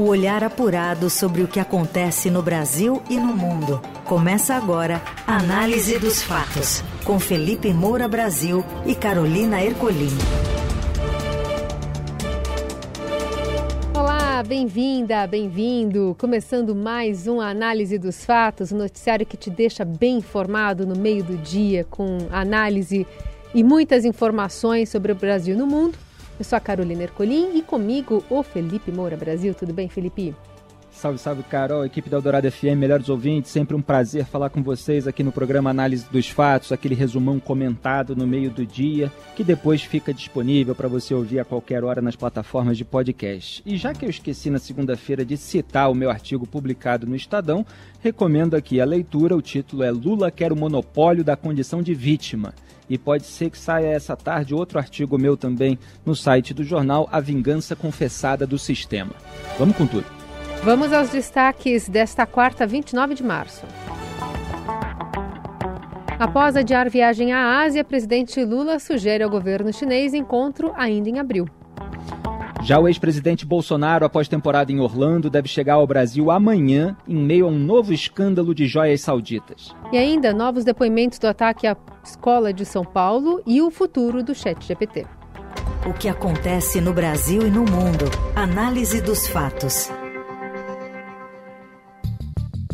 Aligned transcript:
O 0.00 0.06
olhar 0.06 0.42
apurado 0.42 1.10
sobre 1.10 1.42
o 1.42 1.46
que 1.46 1.60
acontece 1.60 2.30
no 2.30 2.40
Brasil 2.40 3.02
e 3.10 3.18
no 3.18 3.36
mundo. 3.36 3.82
Começa 4.06 4.54
agora 4.54 5.02
a 5.26 5.36
Análise 5.36 5.98
dos 5.98 6.22
Fatos, 6.22 6.82
com 7.04 7.20
Felipe 7.20 7.70
Moura 7.70 8.08
Brasil 8.08 8.64
e 8.86 8.94
Carolina 8.94 9.62
Ercolim. 9.62 10.08
Olá, 13.94 14.42
bem-vinda, 14.42 15.26
bem-vindo. 15.26 16.16
Começando 16.18 16.74
mais 16.74 17.26
uma 17.26 17.50
Análise 17.50 17.98
dos 17.98 18.24
Fatos, 18.24 18.72
um 18.72 18.78
noticiário 18.78 19.26
que 19.26 19.36
te 19.36 19.50
deixa 19.50 19.84
bem 19.84 20.16
informado 20.16 20.86
no 20.86 20.96
meio 20.96 21.22
do 21.22 21.36
dia, 21.36 21.84
com 21.90 22.16
análise 22.30 23.06
e 23.54 23.62
muitas 23.62 24.06
informações 24.06 24.88
sobre 24.88 25.12
o 25.12 25.14
Brasil 25.14 25.58
no 25.58 25.66
mundo 25.66 25.98
eu 26.40 26.44
sou 26.44 26.56
a 26.56 26.60
Carolina 26.60 27.02
Ercolim 27.02 27.58
e 27.58 27.60
comigo 27.60 28.24
o 28.30 28.42
Felipe 28.42 28.90
Moura 28.90 29.14
Brasil. 29.14 29.54
Tudo 29.54 29.74
bem, 29.74 29.90
Felipe? 29.90 30.34
Salve, 31.00 31.18
salve, 31.18 31.42
Carol, 31.44 31.82
equipe 31.82 32.10
da 32.10 32.18
Eldorado 32.18 32.52
FM, 32.52 32.76
melhores 32.76 33.08
ouvintes, 33.08 33.50
sempre 33.50 33.74
um 33.74 33.80
prazer 33.80 34.26
falar 34.26 34.50
com 34.50 34.62
vocês 34.62 35.08
aqui 35.08 35.22
no 35.22 35.32
programa 35.32 35.70
Análise 35.70 36.04
dos 36.12 36.28
Fatos, 36.28 36.72
aquele 36.72 36.94
resumão 36.94 37.40
comentado 37.40 38.14
no 38.14 38.26
meio 38.26 38.50
do 38.50 38.66
dia, 38.66 39.10
que 39.34 39.42
depois 39.42 39.82
fica 39.82 40.12
disponível 40.12 40.74
para 40.74 40.88
você 40.88 41.14
ouvir 41.14 41.40
a 41.40 41.44
qualquer 41.44 41.84
hora 41.84 42.02
nas 42.02 42.16
plataformas 42.16 42.76
de 42.76 42.84
podcast. 42.84 43.62
E 43.64 43.78
já 43.78 43.94
que 43.94 44.04
eu 44.04 44.10
esqueci 44.10 44.50
na 44.50 44.58
segunda-feira 44.58 45.24
de 45.24 45.38
citar 45.38 45.90
o 45.90 45.94
meu 45.94 46.10
artigo 46.10 46.46
publicado 46.46 47.06
no 47.06 47.16
Estadão, 47.16 47.64
recomendo 48.02 48.54
aqui 48.54 48.78
a 48.78 48.84
leitura, 48.84 49.34
o 49.34 49.40
título 49.40 49.82
é 49.82 49.90
Lula 49.90 50.30
quer 50.30 50.52
o 50.52 50.56
monopólio 50.56 51.24
da 51.24 51.34
condição 51.34 51.82
de 51.82 51.94
vítima 51.94 52.52
e 52.90 52.98
pode 52.98 53.24
ser 53.24 53.48
que 53.48 53.56
saia 53.56 53.86
essa 53.86 54.14
tarde 54.14 54.54
outro 54.54 54.78
artigo 54.78 55.16
meu 55.16 55.34
também 55.34 55.78
no 56.04 56.14
site 56.14 56.52
do 56.52 56.62
jornal 56.62 57.08
A 57.10 57.20
Vingança 57.20 57.74
Confessada 57.74 58.46
do 58.46 58.58
Sistema. 58.58 59.14
Vamos 59.58 59.74
com 59.78 59.86
tudo. 59.86 60.19
Vamos 60.62 60.92
aos 60.92 61.08
destaques 61.08 61.88
desta 61.88 62.26
quarta, 62.26 62.66
29 62.66 63.14
de 63.14 63.24
março. 63.24 63.64
Após 66.18 66.54
adiar 66.54 66.90
viagem 66.90 67.32
à 67.32 67.62
Ásia, 67.62 67.82
presidente 67.82 68.44
Lula 68.44 68.78
sugere 68.78 69.24
ao 69.24 69.30
governo 69.30 69.72
chinês 69.72 70.12
encontro 70.12 70.70
ainda 70.76 71.08
em 71.08 71.18
abril. 71.18 71.46
Já 72.62 72.78
o 72.78 72.86
ex-presidente 72.86 73.46
Bolsonaro, 73.46 74.04
após 74.04 74.28
temporada 74.28 74.70
em 74.70 74.80
Orlando, 74.80 75.30
deve 75.30 75.48
chegar 75.48 75.74
ao 75.74 75.86
Brasil 75.86 76.30
amanhã 76.30 76.94
em 77.08 77.16
meio 77.16 77.46
a 77.46 77.48
um 77.48 77.58
novo 77.58 77.94
escândalo 77.94 78.54
de 78.54 78.66
joias 78.66 79.00
sauditas. 79.00 79.74
E 79.90 79.96
ainda 79.96 80.34
novos 80.34 80.62
depoimentos 80.62 81.18
do 81.18 81.26
ataque 81.26 81.66
à 81.66 81.74
escola 82.04 82.52
de 82.52 82.66
São 82.66 82.84
Paulo 82.84 83.42
e 83.46 83.62
o 83.62 83.70
futuro 83.70 84.22
do 84.22 84.34
Chat 84.34 84.62
GPT. 84.62 85.06
O 85.86 85.94
que 85.94 86.06
acontece 86.06 86.82
no 86.82 86.92
Brasil 86.92 87.46
e 87.46 87.50
no 87.50 87.60
mundo. 87.60 88.04
Análise 88.36 89.00
dos 89.00 89.26
fatos. 89.26 89.90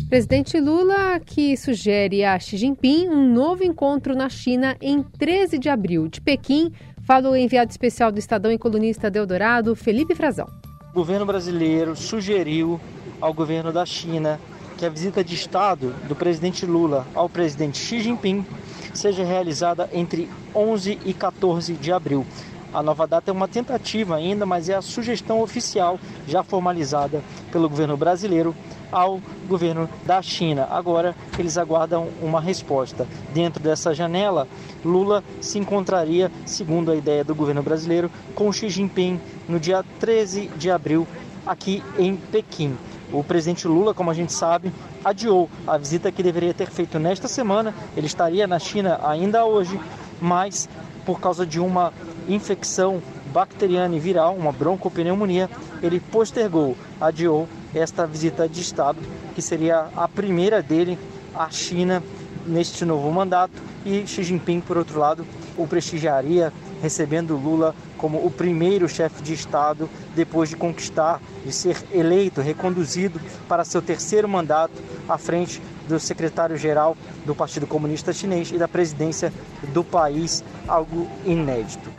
Presidente 0.09 0.57
Lula 0.59 1.19
que 1.19 1.57
sugere 1.57 2.23
a 2.23 2.39
Xi 2.39 2.55
Jinping 2.55 3.09
um 3.09 3.27
novo 3.33 3.63
encontro 3.63 4.15
na 4.15 4.29
China 4.29 4.77
em 4.81 5.03
13 5.03 5.59
de 5.59 5.67
abril. 5.67 6.07
De 6.07 6.21
Pequim, 6.21 6.71
Fala 7.07 7.29
o 7.29 7.35
enviado 7.37 7.71
especial 7.71 8.11
do 8.11 8.19
Estadão 8.19 8.51
e 8.51 8.57
colunista 8.57 9.09
de 9.09 9.17
Eldorado, 9.17 9.73
Felipe 9.77 10.13
Frazão. 10.13 10.45
O 10.91 10.93
governo 10.93 11.25
brasileiro 11.25 11.95
sugeriu 11.95 12.81
ao 13.21 13.33
governo 13.33 13.71
da 13.71 13.85
China 13.85 14.37
que 14.77 14.85
a 14.85 14.89
visita 14.89 15.23
de 15.23 15.33
Estado 15.33 15.95
do 16.05 16.13
presidente 16.13 16.65
Lula 16.65 17.07
ao 17.15 17.29
presidente 17.29 17.77
Xi 17.77 18.01
Jinping 18.01 18.45
seja 18.93 19.23
realizada 19.23 19.89
entre 19.93 20.29
11 20.53 20.99
e 21.05 21.13
14 21.13 21.75
de 21.75 21.93
abril. 21.93 22.25
A 22.73 22.83
nova 22.83 23.07
data 23.07 23.31
é 23.31 23.33
uma 23.33 23.47
tentativa 23.47 24.15
ainda, 24.15 24.45
mas 24.45 24.69
é 24.69 24.75
a 24.75 24.81
sugestão 24.81 25.41
oficial 25.41 25.99
já 26.27 26.43
formalizada 26.43 27.23
pelo 27.51 27.69
governo 27.69 27.95
brasileiro 27.95 28.55
ao 28.91 29.21
governo 29.47 29.89
da 30.05 30.21
China. 30.21 30.67
Agora 30.69 31.15
eles 31.37 31.57
aguardam 31.57 32.09
uma 32.21 32.41
resposta. 32.41 33.07
Dentro 33.33 33.61
dessa 33.61 33.93
janela, 33.93 34.47
Lula 34.83 35.23
se 35.41 35.57
encontraria, 35.57 36.31
segundo 36.45 36.91
a 36.91 36.95
ideia 36.95 37.23
do 37.23 37.35
governo 37.35 37.63
brasileiro, 37.63 38.11
com 38.35 38.51
Xi 38.51 38.69
Jinping 38.69 39.19
no 39.47 39.59
dia 39.59 39.83
13 39.99 40.47
de 40.57 40.69
abril 40.69 41.07
aqui 41.45 41.83
em 41.97 42.15
Pequim. 42.15 42.77
O 43.11 43.23
presidente 43.23 43.67
Lula, 43.67 43.93
como 43.93 44.11
a 44.11 44.13
gente 44.13 44.33
sabe, 44.33 44.71
adiou 45.03 45.49
a 45.65 45.77
visita 45.77 46.11
que 46.11 46.21
deveria 46.21 46.53
ter 46.53 46.69
feito 46.69 46.99
nesta 46.99 47.27
semana. 47.27 47.73
Ele 47.95 48.05
estaria 48.05 48.45
na 48.45 48.59
China 48.59 48.99
ainda 49.01 49.45
hoje, 49.45 49.79
mas 50.19 50.67
por 51.07 51.21
causa 51.21 51.45
de 51.45 51.57
uma 51.57 51.93
infecção 52.27 53.01
bacteriana 53.31 53.95
e 53.95 53.99
viral, 53.99 54.35
uma 54.35 54.51
broncopneumonia, 54.51 55.49
ele 55.81 56.01
postergou, 56.01 56.75
adiou 56.99 57.47
esta 57.73 58.05
visita 58.05 58.47
de 58.49 58.59
Estado, 58.59 58.99
que 59.33 59.41
seria 59.41 59.87
a 59.95 60.05
primeira 60.09 60.61
dele 60.61 60.99
à 61.33 61.49
China 61.49 62.03
neste 62.45 62.83
novo 62.83 63.09
mandato. 63.09 63.53
E 63.85 64.05
Xi 64.05 64.21
Jinping, 64.21 64.59
por 64.59 64.77
outro 64.77 64.99
lado, 64.99 65.25
o 65.55 65.65
prestigiaria, 65.65 66.51
recebendo 66.81 67.37
Lula 67.37 67.73
como 67.97 68.25
o 68.25 68.29
primeiro 68.29 68.89
chefe 68.89 69.23
de 69.23 69.33
Estado 69.33 69.89
depois 70.13 70.49
de 70.49 70.57
conquistar, 70.57 71.21
de 71.45 71.53
ser 71.53 71.77
eleito, 71.89 72.41
reconduzido 72.41 73.21
para 73.47 73.63
seu 73.63 73.81
terceiro 73.81 74.27
mandato 74.27 74.73
à 75.07 75.17
frente 75.17 75.61
do 75.87 75.99
secretário-geral 75.99 76.95
do 77.25 77.33
Partido 77.33 77.67
Comunista 77.67 78.11
Chinês 78.13 78.51
e 78.51 78.57
da 78.57 78.67
presidência 78.67 79.31
do 79.73 79.83
país, 79.83 80.43
algo 80.67 81.07
inédito. 81.25 81.89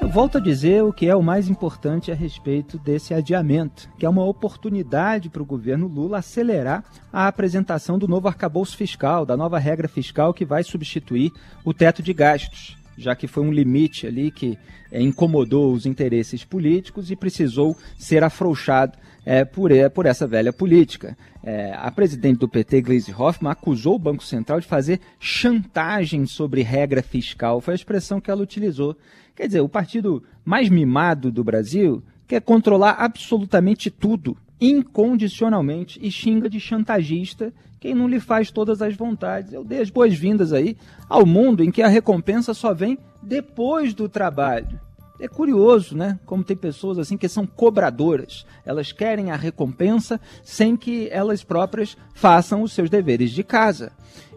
Eu 0.00 0.08
volto 0.08 0.38
a 0.38 0.40
dizer 0.40 0.82
o 0.82 0.90
que 0.90 1.06
é 1.06 1.14
o 1.14 1.22
mais 1.22 1.50
importante 1.50 2.10
a 2.10 2.14
respeito 2.14 2.78
desse 2.78 3.12
adiamento, 3.12 3.90
que 3.98 4.06
é 4.06 4.08
uma 4.08 4.24
oportunidade 4.24 5.28
para 5.28 5.42
o 5.42 5.44
governo 5.44 5.86
Lula 5.86 6.20
acelerar 6.20 6.82
a 7.12 7.28
apresentação 7.28 7.98
do 7.98 8.08
novo 8.08 8.26
arcabouço 8.26 8.74
fiscal, 8.74 9.26
da 9.26 9.36
nova 9.36 9.58
regra 9.58 9.86
fiscal 9.86 10.32
que 10.32 10.46
vai 10.46 10.64
substituir 10.64 11.30
o 11.62 11.74
teto 11.74 12.02
de 12.02 12.14
gastos, 12.14 12.77
já 12.98 13.14
que 13.14 13.26
foi 13.26 13.44
um 13.44 13.52
limite 13.52 14.06
ali 14.06 14.30
que 14.30 14.58
é, 14.90 15.00
incomodou 15.00 15.72
os 15.72 15.86
interesses 15.86 16.44
políticos 16.44 17.10
e 17.10 17.16
precisou 17.16 17.76
ser 17.96 18.24
afrouxado 18.24 18.98
é, 19.24 19.44
por, 19.44 19.70
por 19.94 20.06
essa 20.06 20.26
velha 20.26 20.52
política. 20.52 21.16
É, 21.42 21.72
a 21.74 21.90
presidente 21.90 22.38
do 22.38 22.48
PT, 22.48 22.82
Gleisi 22.82 23.14
Hoffmann, 23.16 23.52
acusou 23.52 23.94
o 23.94 23.98
Banco 23.98 24.24
Central 24.24 24.60
de 24.60 24.66
fazer 24.66 25.00
chantagem 25.20 26.26
sobre 26.26 26.62
regra 26.62 27.02
fiscal. 27.02 27.60
Foi 27.60 27.74
a 27.74 27.76
expressão 27.76 28.20
que 28.20 28.30
ela 28.30 28.42
utilizou. 28.42 28.96
Quer 29.36 29.46
dizer, 29.46 29.60
o 29.60 29.68
partido 29.68 30.22
mais 30.44 30.68
mimado 30.68 31.30
do 31.30 31.44
Brasil 31.44 32.02
quer 32.26 32.40
controlar 32.40 32.96
absolutamente 32.98 33.90
tudo, 33.90 34.36
incondicionalmente, 34.60 35.98
e 36.02 36.10
xinga 36.10 36.50
de 36.50 36.58
chantagista 36.58 37.52
quem 37.80 37.94
não 37.94 38.08
lhe 38.08 38.20
faz 38.20 38.50
todas 38.50 38.82
as 38.82 38.94
vontades. 38.94 39.52
Eu 39.52 39.64
dei 39.64 39.80
as 39.80 39.90
boas-vindas 39.90 40.52
aí 40.52 40.76
ao 41.08 41.24
mundo 41.24 41.62
em 41.62 41.70
que 41.70 41.82
a 41.82 41.88
recompensa 41.88 42.52
só 42.52 42.74
vem 42.74 42.98
depois 43.22 43.94
do 43.94 44.08
trabalho. 44.08 44.80
É 45.20 45.26
curioso, 45.26 45.96
né? 45.96 46.18
Como 46.24 46.44
tem 46.44 46.56
pessoas 46.56 46.96
assim 46.96 47.16
que 47.16 47.28
são 47.28 47.44
cobradoras. 47.44 48.46
Elas 48.64 48.92
querem 48.92 49.32
a 49.32 49.36
recompensa 49.36 50.20
sem 50.44 50.76
que 50.76 51.08
elas 51.10 51.42
próprias 51.42 51.96
façam 52.14 52.62
os 52.62 52.72
seus 52.72 52.88
deveres 52.88 53.32
de 53.32 53.42
casa. 53.42 53.90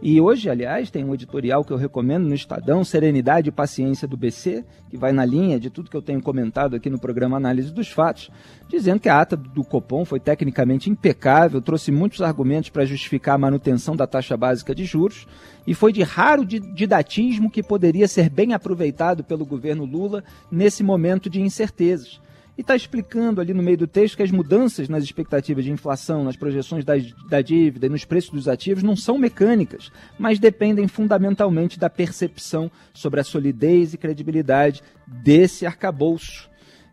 E 0.03 0.19
hoje, 0.19 0.49
aliás, 0.49 0.89
tem 0.89 1.03
um 1.03 1.13
editorial 1.13 1.63
que 1.63 1.71
eu 1.71 1.77
recomendo 1.77 2.27
no 2.27 2.33
Estadão, 2.33 2.83
Serenidade 2.83 3.49
e 3.49 3.51
Paciência 3.51 4.07
do 4.07 4.17
BC, 4.17 4.65
que 4.89 4.97
vai 4.97 5.11
na 5.11 5.23
linha 5.23 5.59
de 5.59 5.69
tudo 5.69 5.91
que 5.91 5.95
eu 5.95 6.01
tenho 6.01 6.19
comentado 6.19 6.75
aqui 6.75 6.89
no 6.89 6.97
programa 6.97 7.37
Análise 7.37 7.71
dos 7.71 7.87
Fatos, 7.89 8.31
dizendo 8.67 8.99
que 8.99 9.07
a 9.07 9.21
ata 9.21 9.37
do 9.37 9.63
Copom 9.63 10.03
foi 10.03 10.19
tecnicamente 10.19 10.89
impecável, 10.89 11.61
trouxe 11.61 11.91
muitos 11.91 12.23
argumentos 12.23 12.71
para 12.71 12.83
justificar 12.83 13.35
a 13.35 13.37
manutenção 13.37 13.95
da 13.95 14.07
taxa 14.07 14.35
básica 14.35 14.73
de 14.73 14.85
juros 14.85 15.27
e 15.67 15.75
foi 15.75 15.93
de 15.93 16.01
raro 16.01 16.43
didatismo 16.43 17.51
que 17.51 17.61
poderia 17.61 18.07
ser 18.07 18.27
bem 18.27 18.55
aproveitado 18.55 19.23
pelo 19.23 19.45
governo 19.45 19.85
Lula 19.85 20.23
nesse 20.51 20.81
momento 20.81 21.29
de 21.29 21.39
incertezas. 21.39 22.19
E 22.57 22.61
está 22.61 22.75
explicando 22.75 23.39
ali 23.39 23.53
no 23.53 23.63
meio 23.63 23.77
do 23.77 23.87
texto 23.87 24.17
que 24.17 24.23
as 24.23 24.31
mudanças 24.31 24.89
nas 24.89 25.03
expectativas 25.03 25.63
de 25.63 25.71
inflação, 25.71 26.23
nas 26.23 26.35
projeções 26.35 26.83
da, 26.83 26.93
da 27.29 27.41
dívida 27.41 27.85
e 27.85 27.89
nos 27.89 28.05
preços 28.05 28.31
dos 28.31 28.47
ativos 28.47 28.83
não 28.83 28.95
são 28.95 29.17
mecânicas, 29.17 29.91
mas 30.19 30.37
dependem 30.37 30.87
fundamentalmente 30.87 31.79
da 31.79 31.89
percepção 31.89 32.69
sobre 32.93 33.21
a 33.21 33.23
solidez 33.23 33.93
e 33.93 33.97
credibilidade 33.97 34.83
desse 35.07 35.65
arcabouço. 35.65 36.51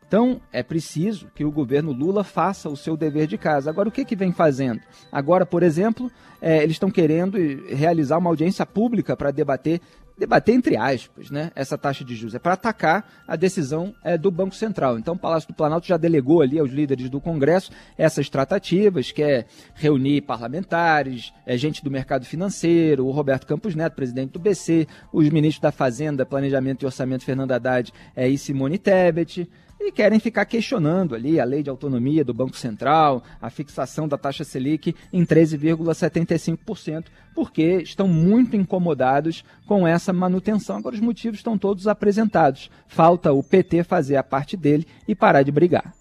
Então, 0.09 0.41
é 0.51 0.63
preciso 0.63 1.29
que 1.35 1.45
o 1.45 1.53
governo 1.53 1.93
Lula 1.93 2.25
faça 2.25 2.71
o 2.71 2.77
seu 2.77 2.97
dever 2.97 3.27
de 3.27 3.37
casa. 3.37 3.69
Agora, 3.69 3.91
o 3.91 3.93
que, 3.93 4.07
que 4.07 4.17
vem 4.17 4.33
fazendo? 4.33 4.81
Agora, 5.13 5.45
por 5.45 5.63
exemplo, 5.63 6.11
é, 6.41 6.63
eles 6.63 6.77
estão 6.77 6.91
querendo 6.91 7.37
realizar 7.69 8.17
uma 8.17 8.31
audiência 8.31 8.65
pública 8.65 9.15
para 9.15 9.31
debater, 9.31 9.83
debater 10.19 10.55
entre 10.55 10.77
aspas, 10.77 11.31
né, 11.31 11.51
essa 11.55 11.79
taxa 11.79 12.05
de 12.05 12.15
juros. 12.15 12.35
É 12.35 12.39
para 12.39 12.55
atacar 12.55 13.09
a 13.27 13.37
decisão 13.37 13.95
é, 14.03 14.19
do 14.19 14.31
Banco 14.31 14.55
Central. 14.55 14.99
Então, 14.99 15.15
o 15.15 15.19
Palácio 15.19 15.49
do 15.49 15.55
Planalto 15.55 15.87
já 15.87 15.97
delegou 15.97 16.43
ali 16.43 16.59
aos 16.59 16.71
líderes 16.71 17.09
do 17.09 17.21
Congresso 17.21 17.71
essas 17.97 18.29
tratativas, 18.29 19.13
que 19.13 19.23
é 19.23 19.47
reunir 19.75 20.23
parlamentares, 20.23 21.33
é, 21.47 21.57
gente 21.57 21.83
do 21.85 21.91
mercado 21.91 22.27
financeiro, 22.27 23.07
o 23.07 23.11
Roberto 23.11 23.47
Campos 23.47 23.75
Neto, 23.75 23.95
presidente 23.95 24.33
do 24.33 24.39
BC, 24.39 24.87
os 25.13 25.29
ministros 25.29 25.61
da 25.61 25.71
Fazenda, 25.71 26.27
Planejamento 26.27 26.83
e 26.83 26.87
Orçamento, 26.87 27.25
Fernando 27.25 27.53
Haddad 27.53 27.93
é, 28.17 28.29
e 28.29 28.37
Simone 28.37 28.79
Tebet 28.79 29.49
e 29.81 29.93
querem 29.93 30.19
ficar 30.19 30.45
questionando 30.45 31.15
ali 31.15 31.39
a 31.39 31.45
lei 31.45 31.63
de 31.63 31.71
autonomia 31.71 32.25
do 32.25 32.35
Banco 32.35 32.57
Central, 32.57 33.23
a 33.41 33.49
fixação 33.49 34.09
da 34.09 34.19
taxa 34.19 34.45
Selic 34.45 34.95
em 35.13 35.25
13,75%, 35.25 37.07
porque 37.35 37.83
estão 37.83 38.09
muito 38.09 38.57
incomodados 38.57 39.45
com 39.67 39.87
essa 39.87 40.13
manutenção. 40.13 40.77
Agora 40.77 40.95
os 40.95 41.01
motivos 41.01 41.39
estão 41.39 41.57
todos 41.57 41.87
apresentados. 41.87 42.71
Falta 42.87 43.33
o 43.33 43.43
PT 43.43 43.85
fazer 43.85 44.17
a 44.17 44.23
parte 44.23 44.57
dele 44.57 44.87
e 45.07 45.15
parar 45.15 45.43
de 45.43 45.53
brigar. 45.53 45.95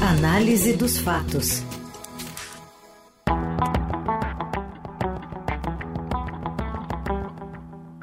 Análise 0.00 0.74
dos 0.74 0.98
fatos. 0.98 1.62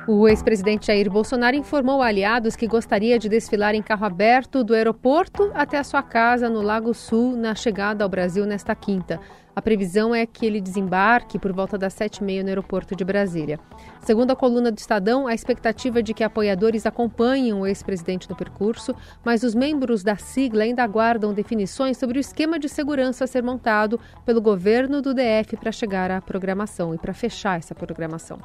O 0.08 0.28
ex-presidente 0.28 0.88
Jair 0.88 1.12
Bolsonaro 1.12 1.56
informou 1.56 2.02
a 2.02 2.08
aliados 2.08 2.56
que 2.56 2.66
gostaria 2.66 3.20
de 3.20 3.30
desfilar 3.30 3.76
em 3.76 3.84
carro 3.84 4.06
aberto 4.06 4.64
do 4.64 4.74
aeroporto 4.74 5.52
até 5.54 5.78
a 5.78 5.84
sua 5.84 6.02
casa 6.02 6.50
no 6.50 6.62
Lago 6.62 6.92
Sul 6.92 7.38
na 7.38 7.54
chegada 7.54 8.04
ao 8.04 8.10
Brasil 8.10 8.46
nesta 8.48 8.74
quinta. 8.74 9.20
A 9.56 9.62
previsão 9.62 10.16
é 10.16 10.26
que 10.26 10.44
ele 10.44 10.60
desembarque 10.60 11.38
por 11.38 11.54
volta 11.54 11.78
das 11.78 11.94
sete 11.94 12.18
e 12.18 12.24
meia 12.24 12.42
no 12.42 12.50
aeroporto 12.50 12.96
de 12.96 13.06
Brasília. 13.06 13.60
Segundo 14.00 14.32
a 14.32 14.36
coluna 14.36 14.72
do 14.72 14.78
Estadão, 14.80 15.28
a 15.28 15.36
expectativa 15.36 16.00
é 16.00 16.02
de 16.02 16.16
que 16.16 16.24
apoiadores 16.24 16.88
acompanhem 16.88 17.54
o 17.54 17.68
ex-presidente 17.68 18.28
no 18.28 18.36
percurso, 18.36 18.96
mas 19.24 19.44
os 19.44 19.54
membros 19.54 20.04
da 20.04 20.16
sigla 20.16 20.64
ainda 20.64 20.84
aguardam 20.84 21.32
definições 21.32 21.98
sobre 21.98 22.18
o 22.18 22.22
esquema 22.22 22.58
de 22.58 22.68
segurança 22.68 23.26
a 23.26 23.28
ser 23.28 23.44
montado 23.44 24.00
pelo 24.26 24.42
governo 24.42 25.00
do 25.00 25.14
DF 25.14 25.58
para 25.58 25.72
chegar 25.72 26.10
à 26.10 26.20
programação 26.20 26.96
e 26.96 26.98
para 26.98 27.14
fechar 27.14 27.60
essa 27.60 27.76
programação. 27.76 28.40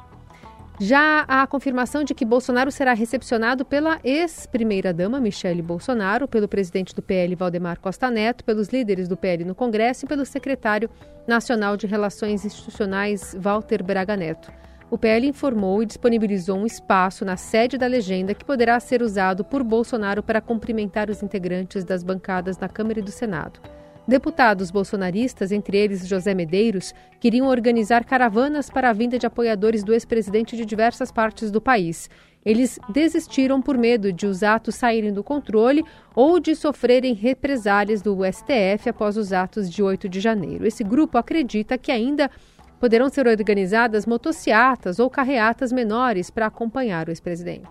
Já 0.79 1.25
a 1.27 1.47
confirmação 1.47 2.03
de 2.03 2.13
que 2.13 2.23
Bolsonaro 2.23 2.71
será 2.71 2.93
recepcionado 2.93 3.65
pela 3.65 3.99
ex-primeira-dama 4.03 5.19
Michele 5.19 5.63
Bolsonaro, 5.63 6.27
pelo 6.27 6.47
presidente 6.47 6.93
do 6.93 7.01
PL 7.01 7.33
Valdemar 7.33 7.79
Costa 7.79 8.11
Neto, 8.11 8.43
pelos 8.43 8.67
líderes 8.67 9.07
do 9.07 9.17
PL 9.17 9.43
no 9.43 9.55
Congresso 9.55 10.05
e 10.05 10.07
pelo 10.07 10.23
secretário 10.23 10.87
nacional 11.27 11.75
de 11.75 11.87
Relações 11.87 12.45
Institucionais 12.45 13.35
Walter 13.39 13.81
Braga 13.83 14.15
Neto. 14.15 14.51
O 14.91 14.99
PL 14.99 15.27
informou 15.27 15.81
e 15.81 15.85
disponibilizou 15.87 16.59
um 16.59 16.65
espaço 16.65 17.25
na 17.25 17.37
sede 17.37 17.75
da 17.75 17.87
legenda 17.87 18.35
que 18.35 18.45
poderá 18.45 18.79
ser 18.79 19.01
usado 19.01 19.43
por 19.43 19.63
Bolsonaro 19.63 20.21
para 20.21 20.39
cumprimentar 20.41 21.09
os 21.09 21.23
integrantes 21.23 21.83
das 21.83 22.03
bancadas 22.03 22.55
da 22.55 22.69
Câmara 22.69 22.99
e 22.99 23.03
do 23.03 23.11
Senado. 23.11 23.59
Deputados 24.07 24.71
bolsonaristas, 24.71 25.51
entre 25.51 25.77
eles 25.77 26.07
José 26.07 26.33
Medeiros, 26.33 26.93
queriam 27.19 27.47
organizar 27.47 28.05
caravanas 28.05 28.69
para 28.69 28.89
a 28.89 28.93
vinda 28.93 29.19
de 29.19 29.25
apoiadores 29.25 29.83
do 29.83 29.93
ex-presidente 29.93 30.55
de 30.55 30.65
diversas 30.65 31.11
partes 31.11 31.51
do 31.51 31.59
país. 31.59 32.09
Eles 32.45 32.79
desistiram 32.87 33.61
por 33.61 33.77
medo 33.77 34.13
de 34.13 34.25
os 34.25 34.43
atos 34.43 34.75
saírem 34.75 35.11
do 35.11 35.21
controle 35.21 35.83
ou 36.15 36.39
de 36.39 36.55
sofrerem 36.55 37.13
represálias 37.13 38.01
do 38.01 38.19
STF 38.23 38.87
após 38.87 39.17
os 39.17 39.33
atos 39.33 39.69
de 39.69 39.83
8 39.83 40.07
de 40.07 40.21
janeiro. 40.21 40.65
Esse 40.65 40.85
grupo 40.85 41.17
acredita 41.17 41.77
que 41.77 41.91
ainda 41.91 42.31
poderão 42.79 43.09
ser 43.09 43.27
organizadas 43.27 44.05
motociatas 44.05 44.99
ou 44.99 45.09
carreatas 45.09 45.73
menores 45.73 46.29
para 46.29 46.45
acompanhar 46.45 47.09
o 47.09 47.11
ex-presidente. 47.11 47.67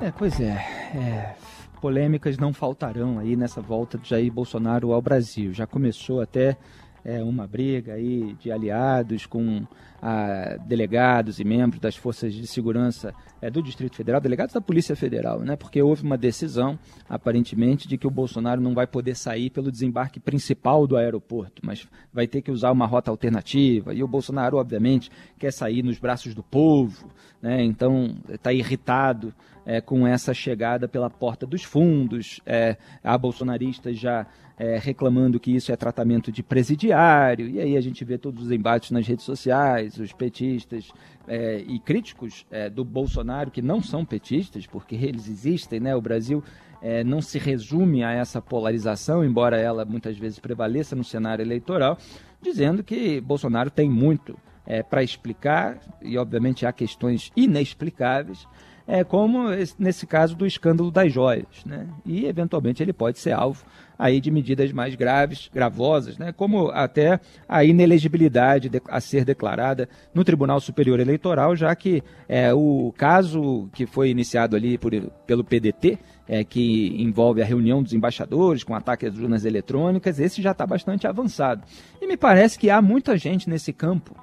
É, 0.00 0.12
pois 0.16 0.38
é, 0.38 0.64
é 0.94 1.34
polêmicas 1.84 2.38
não 2.38 2.54
faltarão 2.54 3.18
aí 3.18 3.36
nessa 3.36 3.60
volta 3.60 3.98
de 3.98 4.08
Jair 4.08 4.32
Bolsonaro 4.32 4.94
ao 4.94 5.02
Brasil. 5.02 5.52
Já 5.52 5.66
começou 5.66 6.22
até 6.22 6.56
é, 7.04 7.22
uma 7.22 7.46
briga 7.46 7.92
aí 7.92 8.34
de 8.40 8.50
aliados 8.50 9.26
com 9.26 9.66
a, 10.00 10.56
delegados 10.66 11.38
e 11.38 11.44
membros 11.44 11.78
das 11.78 11.94
forças 11.94 12.32
de 12.32 12.46
segurança 12.46 13.12
é, 13.42 13.50
do 13.50 13.62
Distrito 13.62 13.96
Federal, 13.96 14.18
delegados 14.18 14.54
da 14.54 14.62
Polícia 14.62 14.96
Federal, 14.96 15.40
né? 15.40 15.56
Porque 15.56 15.82
houve 15.82 16.02
uma 16.02 16.16
decisão, 16.16 16.78
aparentemente, 17.06 17.86
de 17.86 17.98
que 17.98 18.06
o 18.06 18.10
Bolsonaro 18.10 18.62
não 18.62 18.72
vai 18.72 18.86
poder 18.86 19.14
sair 19.14 19.50
pelo 19.50 19.70
desembarque 19.70 20.18
principal 20.18 20.86
do 20.86 20.96
aeroporto, 20.96 21.60
mas 21.62 21.86
vai 22.10 22.26
ter 22.26 22.40
que 22.40 22.50
usar 22.50 22.72
uma 22.72 22.86
rota 22.86 23.10
alternativa. 23.10 23.92
E 23.92 24.02
o 24.02 24.08
Bolsonaro, 24.08 24.56
obviamente, 24.56 25.10
quer 25.38 25.52
sair 25.52 25.82
nos 25.82 25.98
braços 25.98 26.34
do 26.34 26.42
povo, 26.42 27.10
né? 27.44 27.62
Então 27.62 28.16
está 28.26 28.54
irritado 28.54 29.34
é, 29.66 29.78
com 29.78 30.06
essa 30.06 30.32
chegada 30.32 30.88
pela 30.88 31.10
porta 31.10 31.46
dos 31.46 31.62
fundos. 31.62 32.40
É, 32.46 32.78
há 33.02 33.18
bolsonaristas 33.18 33.98
já 33.98 34.26
é, 34.58 34.78
reclamando 34.78 35.38
que 35.38 35.54
isso 35.54 35.70
é 35.70 35.76
tratamento 35.76 36.32
de 36.32 36.42
presidiário, 36.42 37.46
e 37.46 37.60
aí 37.60 37.76
a 37.76 37.82
gente 37.82 38.02
vê 38.02 38.16
todos 38.16 38.46
os 38.46 38.50
embates 38.50 38.92
nas 38.92 39.06
redes 39.06 39.26
sociais, 39.26 39.98
os 39.98 40.10
petistas 40.10 40.90
é, 41.28 41.62
e 41.68 41.78
críticos 41.78 42.46
é, 42.50 42.70
do 42.70 42.82
Bolsonaro, 42.82 43.50
que 43.50 43.60
não 43.60 43.82
são 43.82 44.06
petistas, 44.06 44.66
porque 44.66 44.94
eles 44.94 45.28
existem, 45.28 45.80
né? 45.80 45.94
O 45.94 46.00
Brasil 46.00 46.42
é, 46.80 47.04
não 47.04 47.20
se 47.20 47.38
resume 47.38 48.02
a 48.02 48.12
essa 48.12 48.40
polarização, 48.40 49.22
embora 49.22 49.58
ela 49.60 49.84
muitas 49.84 50.16
vezes 50.16 50.38
prevaleça 50.38 50.96
no 50.96 51.04
cenário 51.04 51.42
eleitoral, 51.42 51.98
dizendo 52.40 52.82
que 52.82 53.20
Bolsonaro 53.20 53.70
tem 53.70 53.90
muito 53.90 54.34
é, 54.66 54.82
para 54.82 55.02
explicar, 55.02 55.78
e 56.02 56.16
obviamente 56.16 56.66
há 56.66 56.72
questões 56.72 57.30
inexplicáveis, 57.36 58.46
é, 58.86 59.02
como 59.02 59.48
nesse 59.78 60.06
caso 60.06 60.36
do 60.36 60.46
escândalo 60.46 60.90
das 60.90 61.10
joias, 61.10 61.64
né? 61.64 61.86
E 62.04 62.26
eventualmente 62.26 62.82
ele 62.82 62.92
pode 62.92 63.18
ser 63.18 63.32
alvo 63.32 63.64
aí 63.98 64.20
de 64.20 64.30
medidas 64.30 64.72
mais 64.72 64.94
graves, 64.94 65.48
gravosas, 65.54 66.18
né? 66.18 66.32
Como 66.32 66.68
até 66.68 67.18
a 67.48 67.64
inelegibilidade 67.64 68.68
de, 68.68 68.82
a 68.88 69.00
ser 69.00 69.24
declarada 69.24 69.88
no 70.12 70.22
Tribunal 70.22 70.60
Superior 70.60 71.00
Eleitoral, 71.00 71.56
já 71.56 71.74
que 71.74 72.02
é, 72.28 72.52
o 72.52 72.92
caso 72.96 73.70
que 73.72 73.86
foi 73.86 74.10
iniciado 74.10 74.54
ali 74.54 74.76
por, 74.76 74.92
pelo 75.26 75.44
PDT, 75.44 75.98
é, 76.28 76.44
que 76.44 76.94
envolve 77.02 77.40
a 77.40 77.44
reunião 77.44 77.82
dos 77.82 77.94
embaixadores 77.94 78.62
com 78.62 78.74
ataque 78.74 79.06
às 79.06 79.16
urnas 79.16 79.46
eletrônicas, 79.46 80.18
esse 80.18 80.42
já 80.42 80.50
está 80.50 80.66
bastante 80.66 81.06
avançado. 81.06 81.62
E 82.02 82.06
me 82.06 82.18
parece 82.18 82.58
que 82.58 82.68
há 82.68 82.82
muita 82.82 83.16
gente 83.16 83.48
nesse 83.48 83.72
campo 83.72 84.14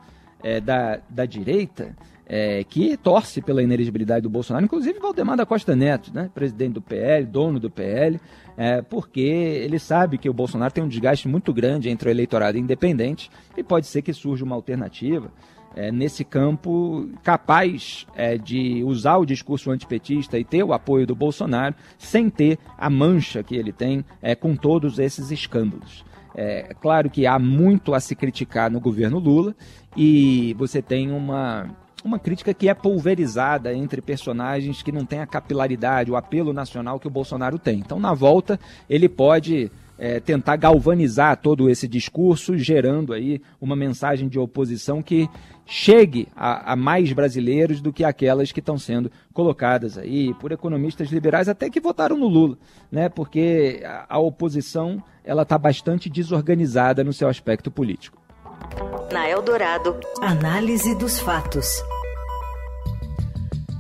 é, 0.44 0.60
da, 0.60 1.00
da 1.10 1.26
direita 1.26 1.96
é, 2.26 2.64
que 2.64 2.96
torce 2.96 3.42
pela 3.42 3.62
inelegibilidade 3.62 4.22
do 4.22 4.30
Bolsonaro, 4.30 4.64
inclusive 4.64 5.00
Valdemar 5.00 5.36
da 5.36 5.46
Costa 5.46 5.76
Neto, 5.76 6.14
né, 6.14 6.30
presidente 6.34 6.74
do 6.74 6.82
PL, 6.82 7.26
dono 7.26 7.60
do 7.60 7.70
PL, 7.70 8.20
é, 8.56 8.82
porque 8.82 9.20
ele 9.20 9.78
sabe 9.78 10.18
que 10.18 10.30
o 10.30 10.34
Bolsonaro 10.34 10.74
tem 10.74 10.84
um 10.84 10.88
desgaste 10.88 11.28
muito 11.28 11.54
grande 11.54 11.90
entre 11.90 12.08
o 12.08 12.12
eleitorado 12.12 12.58
independente 12.58 13.30
e 13.58 13.62
pode 13.62 13.88
ser 13.88 14.02
que 14.02 14.14
surja 14.14 14.46
uma 14.46 14.56
alternativa 14.56 15.32
é, 15.76 15.92
nesse 15.92 16.24
campo 16.24 17.10
capaz 17.24 18.06
é, 18.16 18.38
de 18.38 18.84
usar 18.84 19.18
o 19.18 19.26
discurso 19.26 19.72
antipetista 19.72 20.38
e 20.38 20.44
ter 20.44 20.64
o 20.64 20.74
apoio 20.74 21.08
do 21.08 21.16
Bolsonaro 21.16 21.76
sem 21.98 22.30
ter 22.30 22.58
a 22.78 22.90
mancha 22.90 23.44
que 23.44 23.56
ele 23.56 23.72
tem 23.72 24.06
é, 24.22 24.36
com 24.36 24.56
todos 24.56 25.00
esses 25.00 25.32
escândalos. 25.32 26.06
É 26.36 26.74
claro 26.80 27.10
que 27.10 27.26
há 27.26 27.38
muito 27.38 27.94
a 27.94 28.00
se 28.00 28.16
criticar 28.16 28.72
no 28.72 28.80
governo 28.80 29.20
Lula 29.20 29.56
e 29.96 30.56
você 30.58 30.82
tem 30.82 31.12
uma 31.12 31.70
uma 32.04 32.18
crítica 32.18 32.54
que 32.54 32.68
é 32.68 32.74
pulverizada 32.74 33.74
entre 33.74 34.02
personagens 34.02 34.82
que 34.82 34.92
não 34.92 35.06
têm 35.06 35.20
a 35.20 35.28
capilaridade, 35.28 36.12
o 36.12 36.16
apelo 36.16 36.52
nacional 36.52 37.00
que 37.00 37.08
o 37.08 37.12
Bolsonaro 37.12 37.60
tem. 37.60 37.80
Então, 37.80 38.00
na 38.00 38.14
volta, 38.14 38.60
ele 38.90 39.08
pode 39.08 39.72
é, 40.02 40.20
tentar 40.20 40.56
galvanizar 40.56 41.38
todo 41.38 41.70
esse 41.70 41.88
discurso, 41.88 42.58
gerando 42.58 43.14
aí 43.14 43.40
uma 43.62 43.76
mensagem 43.76 44.28
de 44.28 44.40
oposição 44.40 45.00
que 45.00 45.30
chegue 45.64 46.28
a, 46.36 46.74
a, 46.74 46.76
mais 46.76 47.14
brasileiros 47.14 47.80
do 47.80 47.94
que 47.94 48.04
aquelas 48.04 48.52
que 48.52 48.60
estão 48.60 48.80
sendo 48.80 49.12
colocadas 49.32 50.00
aí 50.00 50.34
por 50.34 50.52
economistas 50.52 51.10
liberais 51.10 51.48
até 51.48 51.70
que 51.70 51.80
votaram 51.80 52.18
no 52.18 52.28
Lula, 52.28 52.58
né? 52.92 53.10
Porque 53.10 53.84
a, 53.86 54.16
a 54.16 54.18
oposição 54.18 55.04
ela 55.24 55.44
está 55.44 55.56
bastante 55.56 56.10
desorganizada 56.10 57.04
no 57.04 57.14
seu 57.14 57.30
aspecto 57.30 57.70
político. 57.70 58.20
Na 59.12 59.30
Eldorado, 59.30 60.00
análise 60.20 60.96
dos 60.96 61.20
fatos. 61.20 61.68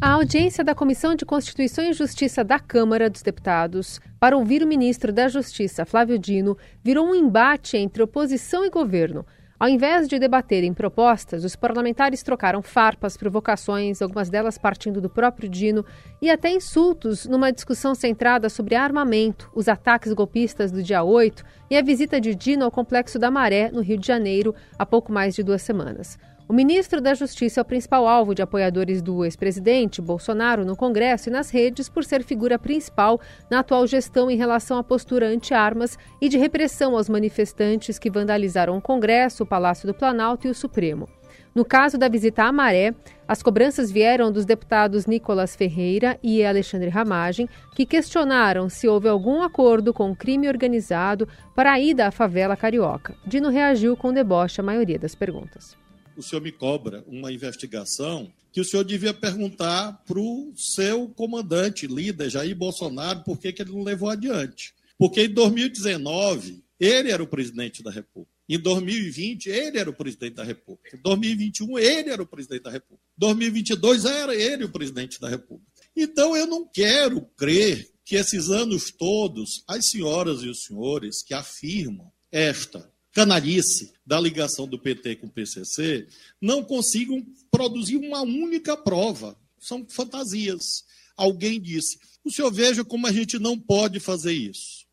A 0.04 0.14
audiência 0.14 0.64
da 0.64 0.74
Comissão 0.74 1.14
de 1.14 1.24
Constituição 1.24 1.86
e 1.86 1.94
Justiça 1.94 2.44
da 2.44 2.58
Câmara 2.58 3.08
dos 3.08 3.22
Deputados 3.22 4.02
para 4.20 4.36
ouvir 4.36 4.64
o 4.64 4.68
ministro 4.68 5.14
da 5.14 5.28
Justiça, 5.28 5.86
Flávio 5.86 6.18
Dino, 6.18 6.58
virou 6.84 7.06
um 7.06 7.14
embate 7.14 7.78
entre 7.78 8.02
oposição 8.02 8.66
e 8.66 8.70
governo. 8.72 9.24
Ao 9.60 9.70
invés 9.70 10.08
de 10.08 10.18
debaterem 10.18 10.74
propostas, 10.74 11.44
os 11.44 11.56
parlamentares 11.56 12.24
trocaram 12.24 12.64
farpas, 12.64 13.16
provocações, 13.16 14.02
algumas 14.02 14.28
delas 14.28 14.58
partindo 14.58 15.00
do 15.00 15.08
próprio 15.08 15.48
Dino, 15.48 15.86
e 16.20 16.32
até 16.32 16.50
insultos 16.50 17.28
numa 17.28 17.52
discussão 17.52 17.94
centrada 17.94 18.50
sobre 18.50 18.74
armamento, 18.74 19.52
os 19.54 19.68
ataques 19.68 20.14
golpistas 20.14 20.72
do 20.72 20.82
dia 20.82 21.04
8 21.04 21.44
e 21.70 21.78
a 21.78 21.82
visita 21.84 22.20
de 22.20 22.34
Dino 22.34 22.66
ao 22.66 22.72
Complexo 22.72 23.20
da 23.20 23.30
Maré, 23.30 23.70
no 23.70 23.82
Rio 23.82 24.00
de 24.00 24.08
Janeiro, 24.08 24.56
há 24.80 24.86
pouco 24.86 25.12
mais 25.12 25.36
de 25.36 25.44
duas 25.44 25.62
semanas. 25.62 26.18
O 26.52 26.54
ministro 26.54 27.00
da 27.00 27.14
Justiça 27.14 27.62
é 27.62 27.64
o 27.64 27.66
principal 27.66 28.06
alvo 28.06 28.36
de 28.36 28.42
apoiadores 28.42 29.02
do 29.02 29.24
ex-presidente 29.24 30.02
Bolsonaro 30.02 30.66
no 30.66 30.76
Congresso 30.76 31.30
e 31.30 31.32
nas 31.32 31.50
redes 31.50 31.88
por 31.88 32.04
ser 32.04 32.26
figura 32.26 32.60
principal 32.60 33.22
na 33.50 33.60
atual 33.60 33.88
gestão 33.88 34.30
em 34.30 34.36
relação 34.36 34.78
à 34.78 34.84
postura 34.84 35.30
anti-armas 35.30 35.98
e 36.20 36.28
de 36.28 36.38
repressão 36.38 36.98
aos 36.98 37.08
manifestantes 37.08 37.98
que 37.98 38.12
vandalizaram 38.12 38.78
o 38.78 38.82
Congresso, 38.82 39.44
o 39.44 39.46
Palácio 39.46 39.88
do 39.88 39.94
Planalto 39.94 40.46
e 40.46 40.50
o 40.50 40.54
Supremo. 40.54 41.08
No 41.56 41.64
caso 41.64 41.98
da 41.98 42.10
visita 42.10 42.44
à 42.44 42.52
Maré, 42.52 42.94
as 43.26 43.42
cobranças 43.42 43.90
vieram 43.90 44.30
dos 44.30 44.44
deputados 44.44 45.06
Nicolas 45.06 45.56
Ferreira 45.56 46.20
e 46.22 46.44
Alexandre 46.44 46.90
Ramagem, 46.90 47.48
que 47.74 47.86
questionaram 47.86 48.68
se 48.68 48.90
houve 48.90 49.08
algum 49.08 49.42
acordo 49.42 49.94
com 49.94 50.12
o 50.12 50.16
crime 50.18 50.50
organizado 50.50 51.30
para 51.56 51.72
a 51.72 51.80
ida 51.80 52.08
à 52.08 52.12
favela 52.12 52.58
carioca. 52.58 53.16
Dino 53.26 53.48
reagiu 53.48 53.96
com 53.96 54.12
deboche 54.12 54.60
à 54.60 54.64
maioria 54.66 55.00
das 55.00 55.16
perguntas. 55.16 55.80
O 56.22 56.24
senhor 56.24 56.42
me 56.44 56.52
cobra 56.52 57.04
uma 57.08 57.34
investigação 57.34 58.32
que 58.54 58.62
o 58.62 58.64
senhor 58.64 58.84
devia 58.84 59.12
perguntar 59.12 60.04
para 60.06 60.20
o 60.20 60.54
seu 60.56 61.10
comandante, 61.10 61.88
líder, 61.88 62.30
Jair 62.30 62.56
Bolsonaro, 62.56 63.24
por 63.24 63.40
que, 63.40 63.52
que 63.52 63.64
ele 63.64 63.72
não 63.72 63.82
levou 63.82 64.08
adiante. 64.08 64.76
Porque 65.00 65.24
em 65.24 65.30
2019, 65.30 66.64
ele 66.80 67.10
era 67.10 67.24
o 67.24 67.28
presidente 67.28 67.82
da 67.82 67.90
República. 67.90 68.32
Em 68.48 68.60
2020, 68.60 69.50
ele 69.50 69.80
era 69.80 69.90
o 69.90 69.94
presidente 69.94 70.36
da 70.36 70.44
República. 70.44 70.96
Em 70.96 71.02
2021, 71.02 71.80
ele 71.80 72.10
era 72.12 72.22
o 72.22 72.28
presidente 72.28 72.62
da 72.62 72.70
República. 72.70 73.04
Em 73.18 73.20
2022, 73.20 74.06
era 74.06 74.36
ele 74.36 74.66
o 74.66 74.70
presidente 74.70 75.20
da 75.20 75.28
República. 75.28 75.72
Então, 75.96 76.36
eu 76.36 76.46
não 76.46 76.68
quero 76.68 77.22
crer 77.36 77.90
que 78.06 78.16
esses 78.16 78.52
anos 78.52 78.92
todos, 78.92 79.64
as 79.68 79.90
senhoras 79.90 80.44
e 80.44 80.50
os 80.50 80.66
senhores 80.66 81.24
que 81.24 81.34
afirmam 81.34 82.12
esta 82.32 82.91
canalice 83.12 83.94
da 84.06 84.20
ligação 84.20 84.68
do 84.68 84.80
PT 84.80 85.18
com 85.18 85.28
o 85.28 85.32
PCC 85.32 86.08
não 86.40 86.64
consigam 86.64 87.26
produzir 87.50 87.98
uma 87.98 88.22
única 88.22 88.76
prova. 88.78 89.38
São 89.60 89.86
fantasias. 89.88 90.86
Alguém 91.16 91.62
disse: 91.62 92.00
o 92.24 92.32
senhor 92.32 92.52
veja 92.52 92.84
como 92.84 93.08
a 93.08 93.12
gente 93.12 93.38
não 93.38 93.58
pode 93.58 94.00
fazer 94.00 94.34
isso. 94.34 94.86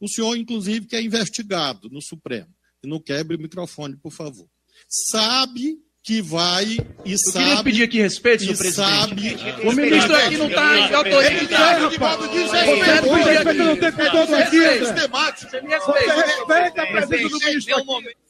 O 0.00 0.08
senhor, 0.08 0.36
inclusive, 0.36 0.86
que 0.86 0.96
é 0.96 1.02
investigado 1.02 1.88
no 1.88 2.00
Supremo 2.00 2.54
não 2.86 3.00
quebre 3.00 3.36
o 3.36 3.40
microfone, 3.40 3.96
por 3.96 4.12
favor. 4.12 4.48
Sabe 4.88 5.78
que 6.04 6.20
vai 6.20 6.76
e 7.04 7.12
Eu 7.12 7.18
sabe. 7.18 7.38
Eu 7.38 7.48
queria 7.48 7.64
pedir 7.64 7.82
aqui 7.84 7.98
respeito, 7.98 8.44
senhor 8.44 8.58
presidente. 8.58 8.92
Sabe, 8.92 9.36
o 9.66 9.72
ministro 9.72 10.14
aqui 10.14 10.36
não 10.36 10.48
está 10.48 10.78
em 10.78 10.94
autoridade. 10.94 11.98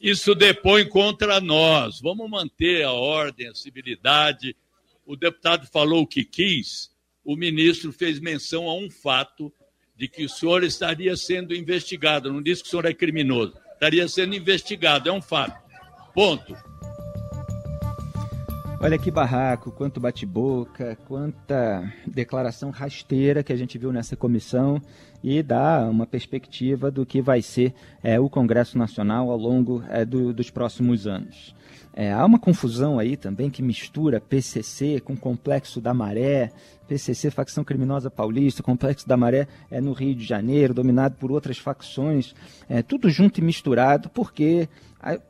Isso 0.01 0.35
depõe 0.37 0.89
contra 0.89 1.41
nós. 1.41 2.01
Vamos 2.01 2.31
manter 2.31 2.85
a 2.85 2.93
ordem, 2.93 3.49
a 3.49 3.55
civilidade. 3.55 4.57
O 5.05 5.17
deputado 5.17 5.67
falou 5.67 6.03
o 6.03 6.07
que 6.07 6.25
quis. 6.25 6.91
O 7.25 7.35
ministro 7.37 7.93
fez 7.93 8.21
menção 8.21 8.69
a 8.69 8.75
um 8.75 8.89
fato 8.89 9.53
de 9.97 10.07
que 10.07 10.25
o 10.25 10.29
senhor 10.29 10.63
estaria 10.63 11.17
sendo 11.17 11.53
investigado. 11.55 12.33
Não 12.33 12.41
disse 12.41 12.63
que 12.63 12.69
o 12.69 12.71
senhor 12.71 12.85
é 12.87 12.95
criminoso 12.95 13.65
estaria 13.85 14.09
sendo 14.09 14.35
investigado. 14.35 15.09
É 15.09 15.13
um 15.13 15.21
fato. 15.21 15.63
Ponto. 16.15 16.57
Olha 18.81 18.99
que 18.99 19.11
barraco, 19.11 19.71
quanto 19.71 19.99
bate-boca, 19.99 20.99
quanta 21.07 21.91
declaração 22.07 22.71
rasteira 22.71 23.43
que 23.43 23.53
a 23.53 23.57
gente 23.57 23.79
viu 23.79 23.93
nessa 23.93 24.17
comissão 24.17 24.81
e 25.23 25.43
dá 25.43 25.89
uma 25.89 26.07
perspectiva 26.07 26.91
do 26.91 27.07
que 27.07 27.23
vai 27.23 27.41
ser 27.41 27.73
é, 28.03 28.21
o 28.21 28.29
Congresso 28.29 28.77
Nacional 28.77 29.31
ao 29.31 29.39
longo 29.39 29.83
é, 29.89 30.05
do, 30.05 30.35
dos 30.35 30.51
próximos 30.51 31.07
anos. 31.07 31.55
É, 31.97 32.13
há 32.13 32.25
uma 32.25 32.41
confusão 32.41 32.99
aí 32.99 33.17
também 33.17 33.49
que 33.49 33.63
mistura 33.63 34.21
PCC 34.21 34.99
com 34.99 35.17
Complexo 35.17 35.81
da 35.81 35.95
Maré, 35.95 36.51
PCC, 36.89 37.31
facção 37.31 37.63
criminosa 37.63 38.11
paulista, 38.11 38.65
Complexo 38.65 39.07
da 39.07 39.17
Maré 39.17 39.47
é 39.71 39.81
no 39.81 39.93
Rio 39.93 40.13
de 40.13 40.25
Janeiro, 40.25 40.75
dominado 40.75 41.15
por 41.15 41.31
outras 41.31 41.57
facções, 41.57 42.35
é, 42.69 42.83
tudo 42.83 43.09
junto 43.09 43.39
e 43.39 43.45
misturado, 43.45 44.09
porque 44.09 44.69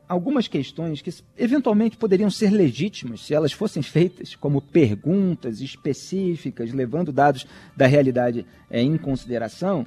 algumas 0.09 0.49
questões 0.49 1.03
que 1.03 1.13
eventualmente 1.37 1.97
poderiam 1.97 2.31
ser 2.31 2.51
legítimas 2.51 3.27
se 3.27 3.35
elas 3.35 3.53
fossem 3.53 3.83
feitas 3.83 4.35
como 4.35 4.63
perguntas 4.63 5.61
específicas, 5.61 6.73
levando 6.73 7.13
dados 7.13 7.47
da 7.77 7.87
realidade 7.87 8.47
é, 8.71 8.81
em 8.81 8.97
consideração, 8.97 9.87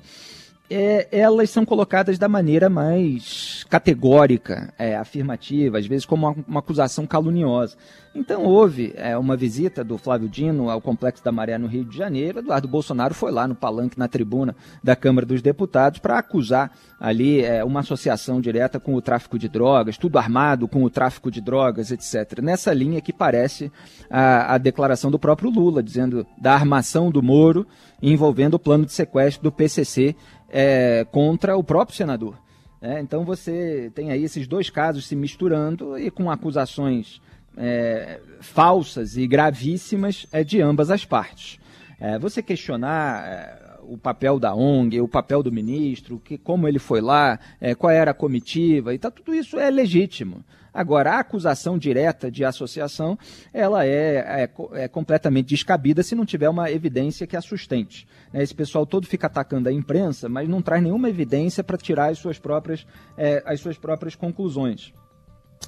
é, 0.70 1.08
elas 1.12 1.50
são 1.50 1.66
colocadas 1.66 2.18
da 2.20 2.28
maneira 2.28 2.70
mais 2.70 3.66
categórica, 3.70 4.74
é, 4.78 4.96
afirmativa, 4.96 5.78
às 5.78 5.88
vezes 5.88 6.06
como 6.06 6.28
uma, 6.28 6.36
uma 6.48 6.60
acusação 6.60 7.08
caluniosa. 7.08 7.78
Então 8.14 8.44
houve 8.44 8.94
é, 8.98 9.16
uma 9.18 9.38
visita 9.38 9.84
do 9.84 9.98
Flávio 9.98 10.28
Dino 10.28 10.70
ao 10.70 10.82
Complexo 10.82 11.24
da 11.24 11.32
Maré 11.32 11.58
no 11.58 11.68
Rio 11.68 11.86
de 11.86 11.96
Janeiro. 11.96 12.40
Eduardo 12.40 12.68
Bolsonaro 12.68 13.14
foi 13.14 13.32
lá 13.32 13.48
no 13.48 13.56
palanque, 13.56 13.98
na 13.98 14.08
tribuna 14.08 14.56
da 14.84 14.96
Câmara 14.96 15.26
dos 15.26 15.42
Deputados, 15.42 16.00
para 16.00 16.18
acusar 16.18 16.72
ali 17.00 17.42
é, 17.42 17.64
uma 17.64 17.82
associação 17.82 18.42
direta 18.42 18.80
com 18.80 18.96
o 18.96 19.02
tráfico 19.02 19.38
de 19.38 19.48
drogas, 19.48 19.98
tudo 19.98 20.18
armado 20.18 20.68
com 20.68 20.84
o 20.84 20.90
tráfico 20.90 21.30
de 21.30 21.40
drogas, 21.40 21.92
etc. 21.92 22.42
Nessa 22.42 22.74
linha 22.74 23.00
que 23.00 23.14
parece 23.14 23.72
a, 24.10 24.56
a 24.56 24.58
declaração 24.58 25.12
do 25.12 25.20
próprio 25.20 25.52
Lula, 25.52 25.84
dizendo 25.84 26.26
da 26.42 26.54
armação 26.54 27.12
do 27.12 27.22
Moro 27.22 27.68
envolvendo 28.02 28.56
o 28.56 28.60
plano 28.60 28.86
de 28.86 28.94
sequestro 28.94 29.44
do 29.44 29.52
PCC 29.52 30.16
é, 30.50 31.06
contra 31.12 31.58
o 31.58 31.64
próprio 31.64 31.96
senador. 31.96 32.38
É, 32.82 33.00
então 33.00 33.26
você 33.26 33.92
tem 33.96 34.12
aí 34.12 34.24
esses 34.24 34.48
dois 34.48 34.70
casos 34.70 35.08
se 35.08 35.16
misturando 35.16 35.98
e 35.98 36.12
com 36.12 36.30
acusações 36.30 37.22
é, 37.58 38.20
falsas 38.40 39.18
e 39.18 39.26
gravíssimas 39.26 40.28
é, 40.32 40.44
de 40.44 40.62
ambas 40.62 40.92
as 40.92 41.04
partes. 41.04 41.60
É, 42.00 42.20
você 42.20 42.44
questionar 42.44 43.28
é, 43.28 43.67
o 43.88 43.98
papel 43.98 44.40
da 44.40 44.54
ONG, 44.54 45.00
o 45.02 45.08
papel 45.08 45.42
do 45.42 45.52
ministro, 45.52 46.20
que, 46.20 46.38
como 46.38 46.68
ele 46.68 46.80
foi 46.80 47.02
lá, 47.02 47.40
é, 47.60 47.74
qual 47.74 47.92
era 47.92 48.12
a 48.12 48.14
comitiva, 48.14 48.94
e 48.94 49.00
tá, 49.00 49.10
tudo 49.10 49.34
isso 49.34 49.58
é 49.60 49.70
legítimo. 49.70 50.44
Agora, 50.74 51.14
a 51.14 51.20
acusação 51.22 51.76
direta 51.76 52.30
de 52.30 52.46
associação, 52.46 53.18
ela 53.52 53.84
é, 53.84 54.44
é, 54.44 54.50
é, 54.74 54.88
completamente 54.88 55.48
descabida 55.48 56.04
se 56.04 56.14
não 56.14 56.24
tiver 56.24 56.50
uma 56.50 56.70
evidência 56.70 57.26
que 57.26 57.36
a 57.36 57.42
sustente. 57.42 58.08
Né, 58.32 58.44
esse 58.44 58.54
pessoal 58.54 58.86
todo 58.86 59.08
fica 59.08 59.26
atacando 59.26 59.70
a 59.70 59.72
imprensa, 59.72 60.30
mas 60.30 60.48
não 60.48 60.62
traz 60.62 60.84
nenhuma 60.84 61.10
evidência 61.10 61.64
para 61.64 61.78
tirar 61.78 62.12
as 62.12 62.20
suas 62.20 62.38
próprias, 62.38 62.86
é, 63.18 63.42
as 63.46 63.60
suas 63.60 63.76
próprias 63.76 64.14
conclusões. 64.14 64.94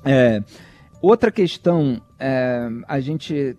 É, 0.05 0.43
outra 1.01 1.31
questão, 1.31 1.99
é, 2.19 2.69
a 2.88 2.99
gente 2.99 3.57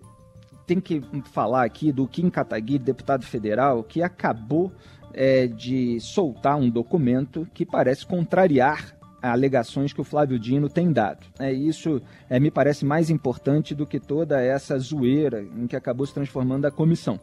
tem 0.71 0.79
que 0.79 1.03
falar 1.31 1.65
aqui 1.65 1.91
do 1.91 2.07
Kim 2.07 2.29
Kataguiri, 2.29 2.83
deputado 2.83 3.25
federal, 3.25 3.83
que 3.83 4.01
acabou 4.01 4.71
é, 5.13 5.45
de 5.45 5.99
soltar 5.99 6.57
um 6.57 6.69
documento 6.69 7.45
que 7.53 7.65
parece 7.65 8.05
contrariar 8.05 8.95
alegações 9.21 9.91
que 9.91 9.99
o 9.99 10.05
Flávio 10.05 10.39
Dino 10.39 10.69
tem 10.69 10.91
dado. 10.91 11.27
É, 11.37 11.51
isso 11.51 12.01
é, 12.29 12.39
me 12.39 12.49
parece 12.49 12.85
mais 12.85 13.09
importante 13.09 13.75
do 13.75 13.85
que 13.85 13.99
toda 13.99 14.41
essa 14.41 14.79
zoeira 14.79 15.43
em 15.43 15.67
que 15.67 15.75
acabou 15.75 16.05
se 16.05 16.13
transformando 16.13 16.65
a 16.65 16.71
comissão. 16.71 17.19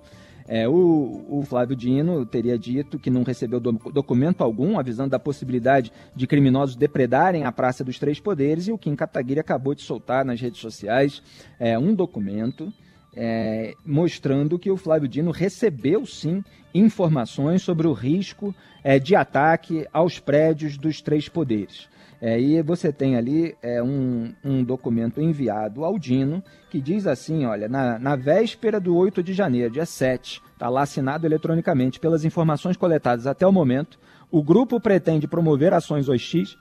É, 0.47 0.69
o, 0.69 1.25
o, 1.29 1.43
Flávio 1.43 1.77
Dino 1.77 2.25
teria 2.25 2.59
dito 2.59 2.99
que 2.99 3.11
não 3.11 3.23
recebeu 3.23 3.61
do, 3.61 3.73
documento 3.73 4.43
algum, 4.43 4.79
avisando 4.79 5.11
da 5.11 5.19
possibilidade 5.19 5.93
de 6.15 6.27
criminosos 6.27 6.77
depredarem 6.77 7.45
a 7.45 7.53
Praça 7.53 7.85
dos 7.85 7.99
Três 7.99 8.19
Poderes, 8.19 8.67
e 8.67 8.73
o 8.73 8.79
Kim 8.79 8.97
Kataguiri 8.97 9.41
acabou 9.41 9.75
de 9.75 9.83
soltar 9.83 10.25
nas 10.25 10.41
redes 10.41 10.61
sociais 10.61 11.23
é, 11.59 11.79
um 11.79 11.95
documento 11.95 12.73
é, 13.17 13.75
mostrando 13.85 14.59
que 14.59 14.71
o 14.71 14.77
Flávio 14.77 15.09
Dino 15.09 15.31
recebeu 15.31 16.07
sim 16.07 16.43
informações 16.75 17.63
sobre 17.63 17.87
o 17.87 17.93
risco 17.93 18.55
é, 18.85 18.99
de 18.99 19.17
ataque 19.17 19.87
aos 19.93 20.19
prédios 20.19 20.77
dos 20.77 21.01
três 21.01 21.29
poderes. 21.29 21.89
É, 22.21 22.41
e 22.41 22.61
você 22.63 22.93
tem 22.93 23.17
ali 23.17 23.55
é, 23.63 23.81
um, 23.81 24.35
um, 24.45 24.65
documento 24.65 25.21
enviado 25.21 25.85
ao 25.85 25.99
Dino 25.99 26.43
que 26.69 26.81
diz 26.81 27.07
assim: 27.07 27.45
olha, 27.45 27.69
na, 27.69 27.97
na 27.99 28.17
véspera 28.17 28.81
do 28.81 28.97
8 28.97 29.23
de 29.23 29.33
janeiro, 29.33 29.71
dia 29.73 29.87
7, 29.87 30.43
está 30.53 30.69
lá 30.69 30.83
assinado 30.83 31.27
eletronicamente 31.27 32.01
pelas 32.01 32.25
informações 32.25 32.77
coletadas 32.77 33.27
até 33.27 33.47
o 33.47 33.53
momento, 33.53 34.01
o 34.33 34.43
grupo 34.43 34.81
pretende 34.81 35.29
promover 35.29 35.73
ações 35.73 36.09
hostis 36.09 36.57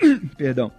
perdão, 0.36 0.70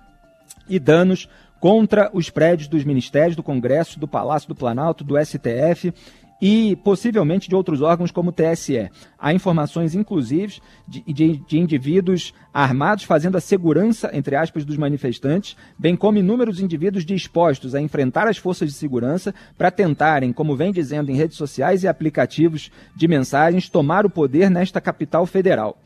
e 0.68 0.78
danos 0.78 1.28
contra 1.60 2.10
os 2.14 2.30
prédios 2.30 2.68
dos 2.68 2.84
ministérios, 2.84 3.36
do 3.36 3.44
Congresso, 3.44 4.00
do 4.00 4.08
Palácio 4.08 4.48
do 4.48 4.56
Planalto, 4.56 5.04
do 5.04 5.16
STF 5.24 5.94
e 6.42 6.78
possivelmente 6.78 7.50
de 7.50 7.56
outros 7.56 7.82
órgãos 7.82 8.12
como 8.12 8.30
o 8.30 8.34
TSE. 8.34 8.90
Há 9.18 9.34
informações, 9.34 9.94
inclusive, 9.94 10.60
de, 10.88 11.02
de, 11.02 11.38
de, 11.38 11.60
indivíduos 11.60 12.34
armados 12.54 13.04
fazendo 13.04 13.38
a 13.38 13.42
segurança, 13.42 14.10
entre 14.14 14.36
aspas, 14.36 14.64
dos 14.64 14.78
manifestantes, 14.78 15.58
bem 15.78 15.96
como 15.96 16.18
inúmeros 16.18 16.62
indivíduos 16.62 17.06
dispostos 17.06 17.76
a 17.76 17.82
enfrentar 17.82 18.28
as 18.28 18.38
forças 18.38 18.70
de 18.70 18.76
segurança 18.76 19.34
para 19.58 19.70
tentarem, 19.70 20.32
como 20.32 20.56
vem 20.56 20.72
dizendo 20.72 21.12
em 21.12 21.16
redes 21.16 21.38
sociais 21.38 21.84
e 21.84 21.88
aplicativos 21.88 22.72
de 22.96 23.08
mensagens, 23.08 23.68
tomar 23.68 24.06
o 24.06 24.10
poder 24.10 24.50
nesta 24.50 24.80
capital 24.80 25.26
federal. 25.26 25.78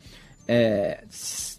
É, 0.46 1.02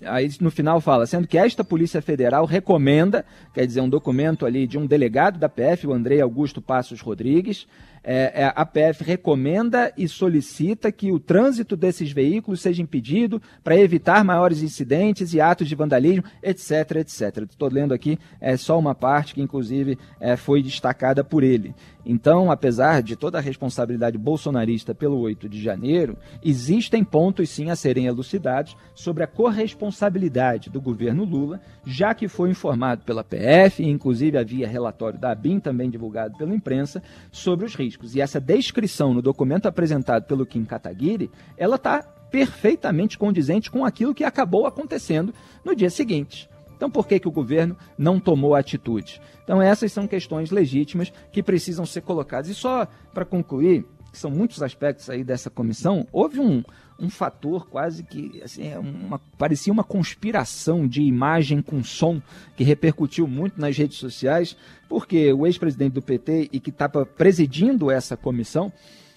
aí 0.06 0.30
no 0.40 0.52
final 0.52 0.80
fala, 0.80 1.08
sendo 1.08 1.28
que 1.28 1.38
esta 1.38 1.64
Polícia 1.64 2.02
Federal 2.02 2.46
recomenda, 2.46 3.26
quer 3.54 3.66
dizer, 3.66 3.82
um 3.82 3.90
documento 3.90 4.46
ali 4.46 4.68
de 4.68 4.78
um 4.78 4.86
delegado 4.86 5.40
da 5.40 5.50
PF, 5.50 5.88
o 5.88 5.94
André 5.94 6.22
Augusto 6.22 6.62
Passos 6.62 7.02
Rodrigues, 7.02 7.68
É, 8.08 8.44
é, 8.44 8.54
a 8.56 8.64
PF 8.64 9.04
recomenda 9.04 9.92
e 9.98 10.08
solicita 10.08 10.92
que 10.92 11.12
o 11.12 11.20
trânsito 11.20 11.76
desses 11.76 12.12
veículos 12.12 12.62
seja 12.62 12.80
impedido 12.80 13.42
para 13.64 13.76
evitar 13.76 14.24
maiores 14.24 14.62
incidentes 14.62 15.34
e 15.34 15.42
atos 15.42 15.68
de 15.68 15.74
vandalismo, 15.74 16.24
etc, 16.44 16.98
etc. 16.98 17.38
Estou 17.50 17.68
lendo 17.68 17.96
aqui 17.96 18.20
é 18.40 18.56
só 18.58 18.78
uma 18.78 18.94
parte 18.94 19.34
que, 19.34 19.42
inclusive, 19.42 19.98
é, 20.20 20.36
foi 20.36 20.62
destacada 20.62 21.24
por 21.24 21.44
ele. 21.44 21.74
Então, 22.06 22.52
apesar 22.52 23.02
de 23.02 23.16
toda 23.16 23.40
a 23.40 23.42
responsabilidade 23.42 24.18
bolsonarista 24.20 24.94
pelo 24.94 25.18
8 25.18 25.50
de 25.50 25.60
janeiro, 25.60 26.16
existem 26.44 27.04
pontos 27.04 27.50
sim 27.50 27.72
a 27.72 27.76
serem 27.76 28.06
elucidados 28.06 28.78
sobre 28.94 29.24
a 29.24 29.28
corresponsabilidade 29.28 30.70
do 30.70 30.80
governo 30.80 31.24
Lula, 31.24 31.60
já 31.84 32.14
que 32.14 32.28
foi 32.28 32.52
informado 32.52 33.04
pela 33.04 33.24
PF, 33.24 33.82
e 33.82 33.90
inclusive 33.90 34.38
havia 34.38 34.68
relatório 34.68 35.18
da 35.18 35.32
ABIN 35.32 35.60
também 35.60 35.90
divulgado 35.90 36.38
pela 36.38 36.54
imprensa, 36.54 37.02
sobre 37.32 37.66
os 37.66 37.74
riscos. 37.74 37.95
E 38.16 38.22
essa 38.22 38.40
descrição 38.40 39.14
no 39.14 39.22
documento 39.22 39.68
apresentado 39.68 40.26
pelo 40.26 40.46
Kim 40.46 40.66
Kataguiri, 40.66 41.32
ela 41.58 41.76
está 41.76 42.04
perfeitamente 42.30 43.18
condizente 43.18 43.72
com 43.72 43.86
aquilo 43.86 44.14
que 44.14 44.24
acabou 44.24 44.66
acontecendo 44.66 45.34
no 45.64 45.76
dia 45.76 45.90
seguinte. 45.90 46.50
Então, 46.76 46.92
por 46.92 47.08
que, 47.08 47.20
que 47.20 47.28
o 47.28 47.32
governo 47.32 47.78
não 47.98 48.20
tomou 48.20 48.56
atitude? 48.56 49.22
Então, 49.44 49.62
essas 49.62 49.92
são 49.92 50.08
questões 50.08 50.52
legítimas 50.52 51.14
que 51.32 51.42
precisam 51.42 51.86
ser 51.86 52.02
colocadas. 52.02 52.50
E 52.50 52.54
só 52.54 52.86
para 53.14 53.24
concluir, 53.24 53.86
são 54.12 54.30
muitos 54.30 54.62
aspectos 54.62 55.10
aí 55.10 55.24
dessa 55.24 55.50
comissão, 55.50 56.08
houve 56.12 56.40
um, 56.40 56.64
um 57.00 57.10
fator 57.10 57.68
quase 57.68 58.04
que 58.04 58.42
assim, 58.44 58.68
é 58.68 58.80
uma, 58.80 59.20
parecia 59.38 59.72
uma 59.72 59.84
conspiração 59.84 60.88
de 60.88 61.02
imagem 61.02 61.62
com 61.62 61.84
som 61.84 62.22
que 62.56 62.64
repercutiu 62.64 63.28
muito 63.28 63.60
nas 63.60 63.78
redes 63.78 63.98
sociais, 63.98 64.56
porque 64.88 65.32
o 65.34 65.46
ex-presidente 65.46 65.94
do 65.94 66.02
PT 66.02 66.50
e 66.52 66.60
que 66.60 66.70
estava 66.70 67.06
presidindo 67.06 67.92
essa 67.92 68.16
comissão, 68.16 68.72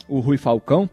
o 0.09 0.21
Rui 0.21 0.37
Falcão, 0.37 0.89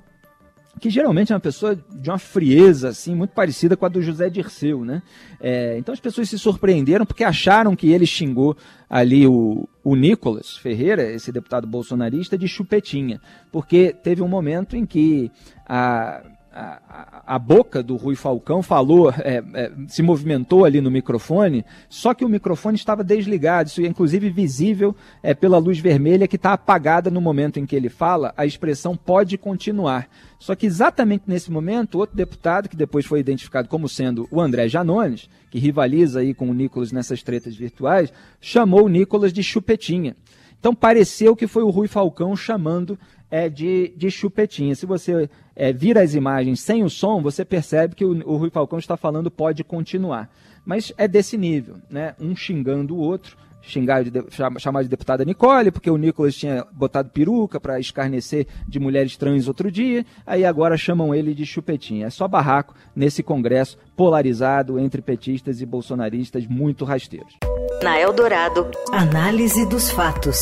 que 0.79 0.89
geralmente 0.89 1.31
é 1.31 1.35
uma 1.35 1.39
pessoa 1.39 1.75
de 1.75 2.09
uma 2.09 2.19
frieza 2.19 2.89
assim 2.89 3.15
muito 3.15 3.31
parecida 3.31 3.77
com 3.77 3.85
a 3.85 3.89
do 3.89 4.01
José 4.01 4.29
Dirceu, 4.29 4.83
né? 4.83 5.01
É, 5.39 5.77
então 5.77 5.93
as 5.93 5.99
pessoas 5.99 6.29
se 6.29 6.37
surpreenderam 6.37 7.05
porque 7.05 7.23
acharam 7.23 7.75
que 7.75 7.91
ele 7.91 8.05
xingou 8.05 8.57
ali 8.89 9.25
o, 9.25 9.67
o 9.83 9.95
Nicolas 9.95 10.57
Ferreira, 10.57 11.09
esse 11.11 11.31
deputado 11.31 11.65
bolsonarista, 11.65 12.37
de 12.37 12.47
chupetinha, 12.47 13.21
porque 13.51 13.93
teve 13.93 14.21
um 14.21 14.27
momento 14.27 14.75
em 14.75 14.85
que 14.85 15.31
a 15.65 16.21
a, 16.55 17.35
a, 17.35 17.37
boca 17.37 17.83
do 17.83 17.97
Rui 17.97 18.15
Falcão 18.15 18.63
falou, 18.63 19.11
é, 19.11 19.43
é, 19.53 19.71
se 19.89 20.01
movimentou 20.01 20.63
ali 20.63 20.79
no 20.79 20.89
microfone, 20.89 21.65
só 21.89 22.13
que 22.13 22.23
o 22.23 22.29
microfone 22.29 22.77
estava 22.77 23.03
desligado, 23.03 23.67
isso 23.67 23.81
é 23.81 23.87
inclusive 23.87 24.29
visível 24.29 24.95
é, 25.21 25.33
pela 25.33 25.57
luz 25.57 25.79
vermelha 25.79 26.29
que 26.29 26.37
está 26.37 26.53
apagada 26.53 27.11
no 27.11 27.19
momento 27.19 27.59
em 27.59 27.65
que 27.65 27.75
ele 27.75 27.89
fala, 27.89 28.33
a 28.37 28.45
expressão 28.45 28.95
pode 28.95 29.37
continuar. 29.37 30.07
Só 30.39 30.55
que 30.55 30.65
exatamente 30.65 31.25
nesse 31.27 31.51
momento, 31.51 31.97
outro 31.97 32.15
deputado, 32.15 32.69
que 32.69 32.75
depois 32.75 33.05
foi 33.05 33.19
identificado 33.19 33.67
como 33.67 33.89
sendo 33.89 34.25
o 34.31 34.39
André 34.39 34.69
Janones, 34.69 35.29
que 35.51 35.59
rivaliza 35.59 36.21
aí 36.21 36.33
com 36.33 36.49
o 36.49 36.53
Nicolas 36.53 36.91
nessas 36.91 37.21
tretas 37.21 37.55
virtuais, 37.55 38.13
chamou 38.39 38.85
o 38.85 38.89
Nicolas 38.89 39.33
de 39.33 39.43
chupetinha. 39.43 40.15
Então 40.65 40.73
pareceu 40.73 41.35
que 41.35 41.45
foi 41.45 41.63
o 41.63 41.69
Rui 41.69 41.87
Falcão 41.87 42.35
chamando 42.35 42.97
é, 43.29 43.49
de, 43.49 43.93
de 43.95 44.09
chupetinha. 44.11 44.75
Se 44.75 44.85
você 44.85 45.29
é, 45.55 45.71
vira 45.73 46.01
as 46.01 46.13
imagens 46.13 46.61
sem 46.61 46.83
o 46.83 46.89
som, 46.89 47.21
você 47.21 47.43
percebe 47.43 47.95
que 47.95 48.05
o, 48.05 48.11
o 48.27 48.37
Rui 48.37 48.49
Falcão 48.49 48.79
está 48.79 48.97
falando 48.97 49.31
pode 49.31 49.63
continuar. 49.63 50.29
Mas 50.65 50.91
é 50.97 51.07
desse 51.07 51.37
nível, 51.37 51.75
né? 51.89 52.15
Um 52.19 52.35
xingando 52.35 52.95
o 52.95 52.99
outro, 52.99 53.37
xingar 53.61 54.03
de, 54.03 54.11
chamar 54.57 54.83
de 54.83 54.89
deputada 54.89 55.25
Nicole, 55.25 55.71
porque 55.71 55.89
o 55.89 55.97
Nicolas 55.97 56.35
tinha 56.35 56.65
botado 56.71 57.09
peruca 57.09 57.59
para 57.59 57.79
escarnecer 57.79 58.47
de 58.67 58.79
mulheres 58.79 59.17
trans 59.17 59.47
outro 59.47 59.71
dia, 59.71 60.05
aí 60.25 60.45
agora 60.45 60.77
chamam 60.77 61.13
ele 61.13 61.33
de 61.33 61.45
chupetinha. 61.45 62.07
É 62.07 62.09
só 62.09 62.27
barraco 62.27 62.75
nesse 62.95 63.21
congresso 63.21 63.77
polarizado 63.95 64.79
entre 64.79 65.01
petistas 65.01 65.61
e 65.61 65.65
bolsonaristas 65.65 66.47
muito 66.47 66.85
rasteiros. 66.85 67.35
Na 67.83 67.99
Eldorado, 67.99 68.69
análise 68.91 69.67
dos 69.67 69.91
fatos. 69.91 70.37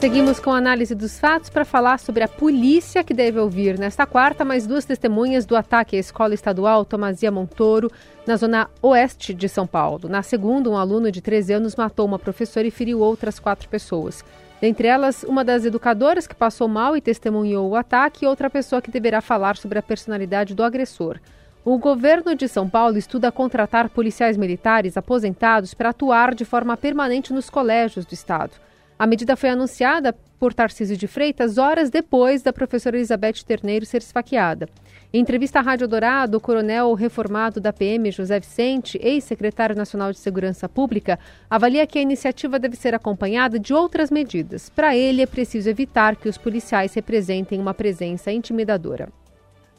Seguimos 0.00 0.40
com 0.40 0.50
a 0.50 0.56
análise 0.56 0.94
dos 0.94 1.20
fatos 1.20 1.50
para 1.50 1.62
falar 1.62 1.98
sobre 1.98 2.24
a 2.24 2.28
polícia 2.28 3.04
que 3.04 3.12
deve 3.12 3.38
ouvir 3.38 3.78
nesta 3.78 4.06
quarta 4.06 4.46
mais 4.46 4.66
duas 4.66 4.86
testemunhas 4.86 5.44
do 5.44 5.54
ataque 5.54 5.94
à 5.94 5.98
escola 5.98 6.32
estadual 6.32 6.86
Tomazia 6.86 7.30
Montoro, 7.30 7.92
na 8.26 8.34
zona 8.38 8.70
oeste 8.80 9.34
de 9.34 9.46
São 9.46 9.66
Paulo. 9.66 10.08
Na 10.08 10.22
segunda, 10.22 10.70
um 10.70 10.76
aluno 10.78 11.12
de 11.12 11.20
13 11.20 11.52
anos 11.52 11.76
matou 11.76 12.06
uma 12.06 12.18
professora 12.18 12.66
e 12.66 12.70
feriu 12.70 13.00
outras 13.00 13.38
quatro 13.38 13.68
pessoas. 13.68 14.24
Dentre 14.58 14.88
elas, 14.88 15.22
uma 15.22 15.44
das 15.44 15.66
educadoras 15.66 16.26
que 16.26 16.34
passou 16.34 16.66
mal 16.66 16.96
e 16.96 17.02
testemunhou 17.02 17.68
o 17.68 17.76
ataque 17.76 18.24
e 18.24 18.28
outra 18.28 18.48
pessoa 18.48 18.80
que 18.80 18.90
deverá 18.90 19.20
falar 19.20 19.58
sobre 19.58 19.78
a 19.78 19.82
personalidade 19.82 20.54
do 20.54 20.64
agressor. 20.64 21.18
O 21.62 21.76
governo 21.76 22.34
de 22.34 22.48
São 22.48 22.66
Paulo 22.66 22.96
estuda 22.96 23.30
contratar 23.30 23.90
policiais 23.90 24.38
militares 24.38 24.96
aposentados 24.96 25.74
para 25.74 25.90
atuar 25.90 26.34
de 26.34 26.46
forma 26.46 26.74
permanente 26.74 27.34
nos 27.34 27.50
colégios 27.50 28.06
do 28.06 28.14
estado. 28.14 28.52
A 29.00 29.06
medida 29.06 29.34
foi 29.34 29.48
anunciada 29.48 30.12
por 30.38 30.52
Tarcísio 30.52 30.94
de 30.94 31.06
Freitas 31.06 31.56
horas 31.56 31.88
depois 31.88 32.42
da 32.42 32.52
professora 32.52 32.98
Elizabeth 32.98 33.42
Terneiro 33.46 33.86
ser 33.86 34.02
esfaqueada. 34.02 34.68
Em 35.10 35.22
entrevista 35.22 35.58
à 35.58 35.62
Rádio 35.62 35.88
Dourado, 35.88 36.36
o 36.36 36.40
coronel 36.40 36.92
reformado 36.92 37.62
da 37.62 37.72
PM, 37.72 38.10
José 38.10 38.38
Vicente, 38.38 39.00
ex-secretário 39.02 39.74
nacional 39.74 40.12
de 40.12 40.18
Segurança 40.18 40.68
Pública, 40.68 41.18
avalia 41.48 41.86
que 41.86 41.98
a 41.98 42.02
iniciativa 42.02 42.58
deve 42.58 42.76
ser 42.76 42.94
acompanhada 42.94 43.58
de 43.58 43.72
outras 43.72 44.10
medidas. 44.10 44.68
Para 44.68 44.94
ele, 44.94 45.22
é 45.22 45.26
preciso 45.26 45.70
evitar 45.70 46.14
que 46.14 46.28
os 46.28 46.36
policiais 46.36 46.92
representem 46.92 47.58
uma 47.58 47.72
presença 47.72 48.30
intimidadora. 48.30 49.08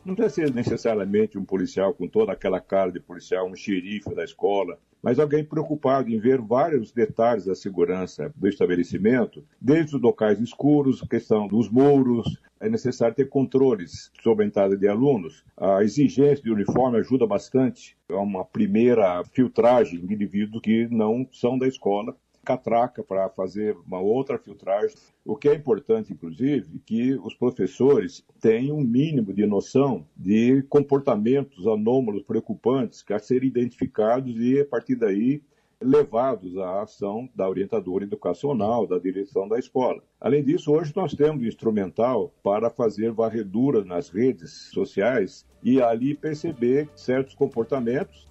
Não 0.03 0.15
precisa 0.15 0.47
ser 0.47 0.55
necessariamente 0.55 1.38
um 1.38 1.45
policial 1.45 1.93
com 1.93 2.07
toda 2.07 2.31
aquela 2.31 2.60
cara 2.60 2.91
de 2.91 2.99
policial, 2.99 3.47
um 3.47 3.55
xerife 3.55 4.15
da 4.15 4.23
escola, 4.23 4.79
mas 5.02 5.20
alguém 5.20 5.44
preocupado 5.44 6.10
em 6.10 6.20
ver 6.20 6.40
vários 6.40 6.92
detalhes 6.92 7.46
da 7.46 7.56
segurança 7.56 8.32
do 8.36 8.48
estabelecimento, 8.48 9.44
desde 9.60 9.96
os 9.96 10.02
locais 10.02 10.40
escuros, 10.40 11.02
questão 11.02 11.48
dos 11.48 11.70
muros, 11.70 12.40
é 12.60 12.70
necessário 12.70 13.16
ter 13.16 13.28
controles 13.28 14.12
sobre 14.22 14.46
a 14.46 14.48
entrada 14.48 14.78
de 14.78 14.88
alunos. 14.88 15.44
A 15.58 15.84
exigência 15.84 16.44
de 16.44 16.52
uniforme 16.52 17.00
ajuda 17.00 17.26
bastante. 17.26 17.98
É 18.08 18.14
uma 18.14 18.46
primeira 18.46 19.24
filtragem 19.24 20.06
de 20.06 20.14
indivíduos 20.14 20.62
que 20.62 20.88
não 20.92 21.28
são 21.32 21.58
da 21.58 21.68
escola 21.68 22.16
catraca 22.43 23.04
para 23.04 23.30
fazer 23.30 23.75
uma 23.86 23.99
outra 23.99 24.38
filtragem. 24.38 24.95
O 25.25 25.36
que 25.36 25.49
é 25.49 25.56
importante, 25.56 26.13
inclusive, 26.13 26.80
que 26.86 27.13
os 27.15 27.34
professores 27.34 28.25
tenham 28.39 28.77
um 28.77 28.84
mínimo 28.84 29.34
de 29.34 29.45
noção 29.45 30.06
de 30.15 30.63
comportamentos 30.63 31.67
anômalos 31.67 32.23
preocupantes 32.23 33.01
que 33.01 33.13
a 33.13 33.19
serem 33.19 33.49
identificados 33.49 34.36
e, 34.38 34.60
a 34.60 34.65
partir 34.65 34.95
daí, 34.95 35.41
levados 35.82 36.58
à 36.58 36.84
ação 36.84 37.27
da 37.36 37.49
orientadora 37.49 38.04
educacional, 38.04 38.86
da 38.86 38.99
direção 38.99 39.47
da 39.47 39.58
escola. 39.58 40.01
Além 40.19 40.43
disso, 40.43 40.71
hoje 40.71 40.93
nós 40.95 41.13
temos 41.15 41.43
um 41.43 41.47
instrumental 41.47 42.32
para 42.43 42.69
fazer 42.69 43.12
varredura 43.12 43.84
nas 43.84 44.10
redes 44.10 44.51
sociais 44.71 45.45
e 45.63 45.82
ali 45.82 46.13
perceber 46.13 46.88
certos 46.95 47.34
comportamentos 47.34 48.27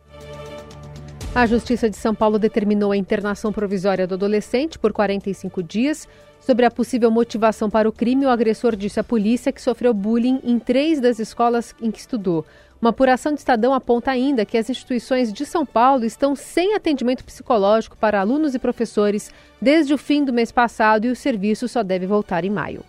a 1.33 1.47
Justiça 1.47 1.89
de 1.89 1.97
São 1.97 2.13
Paulo 2.13 2.39
determinou 2.39 2.91
a 2.91 2.97
internação 2.97 3.53
provisória 3.53 4.07
do 4.07 4.15
adolescente 4.15 4.79
por 4.79 4.93
45 4.93 5.63
dias. 5.63 6.09
Sobre 6.41 6.67
a 6.67 6.71
possível 6.71 7.11
motivação 7.11 7.71
para 7.71 7.89
o 7.89 7.93
crime, 7.93 8.27
o 8.27 8.31
agressor 8.31 8.75
disse 8.75 8.99
à 8.99 9.05
polícia 9.05 9.53
que 9.53 9.63
sofreu 9.63 9.95
bullying 9.95 10.41
em 10.43 10.59
três 10.59 11.01
das 11.01 11.21
escolas 11.21 11.75
em 11.81 11.91
que 11.91 12.01
estudou. 12.01 12.45
Uma 12.81 12.91
apuração 12.91 13.33
do 13.33 13.39
Estadão 13.39 13.73
aponta 13.73 14.11
ainda 14.11 14.45
que 14.45 14.59
as 14.59 14.69
instituições 14.69 15.33
de 15.33 15.47
São 15.47 15.65
Paulo 15.65 16.05
estão 16.05 16.35
sem 16.35 16.75
atendimento 16.75 17.23
psicológico 17.23 17.97
para 17.97 18.21
alunos 18.21 18.55
e 18.55 18.59
professores 18.59 19.31
desde 19.61 19.95
o 19.95 19.99
fim 19.99 20.25
do 20.25 20.33
mês 20.33 20.51
passado 20.51 21.07
e 21.07 21.11
o 21.11 21.17
serviço 21.17 21.69
só 21.69 21.83
deve 21.83 22.07
voltar 22.07 22.45
em 22.45 22.51
maio. 22.51 22.83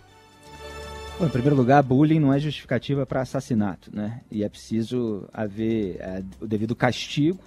Bom, 1.18 1.26
em 1.26 1.30
primeiro 1.30 1.54
lugar, 1.54 1.82
bullying 1.82 2.18
não 2.18 2.32
é 2.32 2.38
justificativa 2.38 3.06
para 3.06 3.20
assassinato, 3.20 3.90
né? 3.94 4.22
E 4.30 4.42
é 4.42 4.48
preciso 4.48 5.28
haver 5.32 5.96
é, 6.00 6.22
o 6.40 6.46
devido 6.46 6.74
castigo 6.74 7.38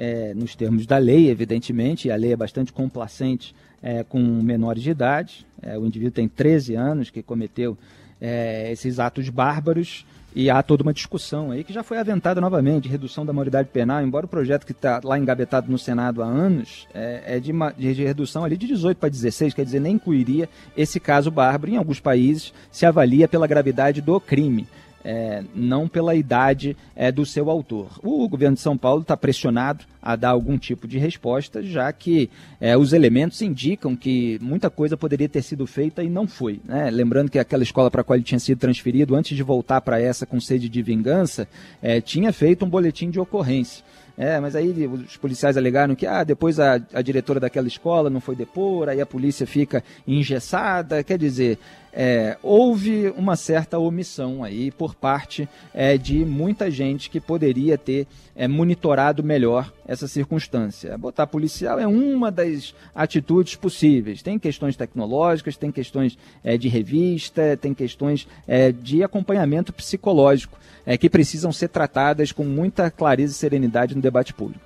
é, 0.00 0.32
nos 0.32 0.56
termos 0.56 0.86
da 0.86 0.96
lei, 0.96 1.28
evidentemente, 1.28 2.08
e 2.08 2.10
a 2.10 2.16
lei 2.16 2.32
é 2.32 2.36
bastante 2.36 2.72
complacente 2.72 3.54
é, 3.82 4.02
com 4.02 4.18
menores 4.18 4.82
de 4.82 4.90
idade. 4.90 5.46
É, 5.60 5.78
o 5.78 5.84
indivíduo 5.84 6.12
tem 6.12 6.26
13 6.26 6.74
anos 6.74 7.10
que 7.10 7.22
cometeu 7.22 7.76
é, 8.18 8.72
esses 8.72 8.98
atos 8.98 9.28
bárbaros 9.28 10.06
e 10.34 10.48
há 10.48 10.62
toda 10.62 10.82
uma 10.82 10.94
discussão 10.94 11.50
aí 11.50 11.62
que 11.62 11.72
já 11.72 11.82
foi 11.82 11.98
aventada 11.98 12.40
novamente 12.40 12.84
de 12.84 12.88
redução 12.88 13.26
da 13.26 13.32
maioridade 13.32 13.68
penal, 13.68 14.02
embora 14.02 14.24
o 14.24 14.28
projeto 14.28 14.64
que 14.64 14.72
está 14.72 15.02
lá 15.04 15.18
engavetado 15.18 15.70
no 15.70 15.76
Senado 15.78 16.22
há 16.22 16.26
anos 16.26 16.88
é, 16.94 17.36
é 17.36 17.40
de, 17.40 17.52
uma, 17.52 17.70
de, 17.70 17.92
redução 17.92 18.42
ali 18.42 18.56
de 18.56 18.68
18 18.68 18.96
para 18.96 19.08
16, 19.10 19.52
quer 19.52 19.66
dizer, 19.66 19.80
nem 19.80 19.96
incluiria 19.96 20.48
esse 20.74 20.98
caso 20.98 21.30
bárbaro. 21.30 21.72
Em 21.72 21.76
alguns 21.76 22.00
países 22.00 22.54
se 22.72 22.86
avalia 22.86 23.28
pela 23.28 23.46
gravidade 23.46 24.00
do 24.00 24.18
crime. 24.18 24.66
É, 25.04 25.42
não 25.54 25.88
pela 25.88 26.14
idade 26.14 26.76
é, 26.94 27.10
do 27.10 27.24
seu 27.24 27.50
autor. 27.50 27.98
O 28.02 28.28
governo 28.28 28.54
de 28.56 28.62
São 28.62 28.76
Paulo 28.76 29.02
está 29.02 29.16
pressionado 29.16 29.84
a 30.02 30.16
dar 30.16 30.30
algum 30.30 30.56
tipo 30.56 30.88
de 30.88 30.98
resposta, 30.98 31.62
já 31.62 31.92
que 31.92 32.30
é, 32.60 32.76
os 32.76 32.92
elementos 32.92 33.40
indicam 33.42 33.94
que 33.94 34.38
muita 34.40 34.70
coisa 34.70 34.96
poderia 34.96 35.28
ter 35.28 35.42
sido 35.42 35.66
feita 35.66 36.02
e 36.02 36.08
não 36.08 36.26
foi. 36.26 36.60
Né? 36.64 36.90
Lembrando 36.90 37.30
que 37.30 37.38
aquela 37.38 37.62
escola 37.62 37.90
para 37.90 38.00
a 38.00 38.04
qual 38.04 38.16
ele 38.16 38.24
tinha 38.24 38.38
sido 38.38 38.58
transferido, 38.58 39.14
antes 39.14 39.36
de 39.36 39.42
voltar 39.42 39.80
para 39.80 40.00
essa 40.00 40.24
com 40.24 40.40
sede 40.40 40.68
de 40.68 40.82
vingança, 40.82 41.46
é, 41.82 42.00
tinha 42.00 42.32
feito 42.32 42.64
um 42.64 42.68
boletim 42.68 43.10
de 43.10 43.20
ocorrência. 43.20 43.84
É, 44.22 44.38
mas 44.38 44.54
aí 44.54 44.86
os 44.86 45.16
policiais 45.16 45.56
alegaram 45.56 45.94
que 45.94 46.06
ah, 46.06 46.22
depois 46.22 46.60
a, 46.60 46.74
a 46.92 47.00
diretora 47.00 47.40
daquela 47.40 47.66
escola 47.66 48.10
não 48.10 48.20
foi 48.20 48.36
depor, 48.36 48.90
aí 48.90 49.00
a 49.00 49.06
polícia 49.06 49.46
fica 49.46 49.82
engessada. 50.06 51.02
Quer 51.02 51.16
dizer, 51.16 51.58
é, 51.90 52.36
houve 52.42 53.08
uma 53.16 53.34
certa 53.34 53.78
omissão 53.78 54.44
aí 54.44 54.70
por 54.70 54.94
parte 54.94 55.48
é, 55.72 55.96
de 55.96 56.22
muita 56.22 56.70
gente 56.70 57.08
que 57.08 57.18
poderia 57.18 57.78
ter 57.78 58.06
é, 58.36 58.46
monitorado 58.46 59.24
melhor 59.24 59.72
essa 59.86 60.06
circunstância. 60.06 60.96
Botar 60.98 61.26
policial 61.26 61.80
é 61.80 61.86
uma 61.86 62.30
das 62.30 62.74
atitudes 62.94 63.56
possíveis. 63.56 64.22
Tem 64.22 64.38
questões 64.38 64.76
tecnológicas, 64.76 65.56
tem 65.56 65.72
questões 65.72 66.18
é, 66.44 66.58
de 66.58 66.68
revista, 66.68 67.56
tem 67.56 67.72
questões 67.72 68.28
é, 68.46 68.70
de 68.70 69.02
acompanhamento 69.02 69.72
psicológico 69.72 70.60
é, 70.86 70.96
que 70.96 71.10
precisam 71.10 71.52
ser 71.52 71.68
tratadas 71.68 72.32
com 72.32 72.44
muita 72.44 72.90
clareza 72.90 73.32
e 73.32 73.36
serenidade 73.36 73.94
no 73.94 74.00
debate 74.10 74.34
público. 74.34 74.64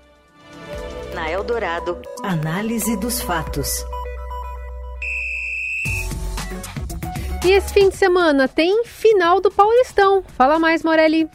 Na 1.15 1.31
Eldorado, 1.31 2.01
análise 2.23 2.97
dos 2.97 3.21
fatos. 3.21 3.85
E 7.45 7.53
esse 7.53 7.75
fim 7.75 7.91
de 7.91 7.97
semana 7.97 8.49
tem 8.49 8.85
final 8.85 9.39
do 9.39 9.51
Paulistão. 9.51 10.25
Fala 10.29 10.59
mais, 10.59 10.83
Morelli. 10.83 11.29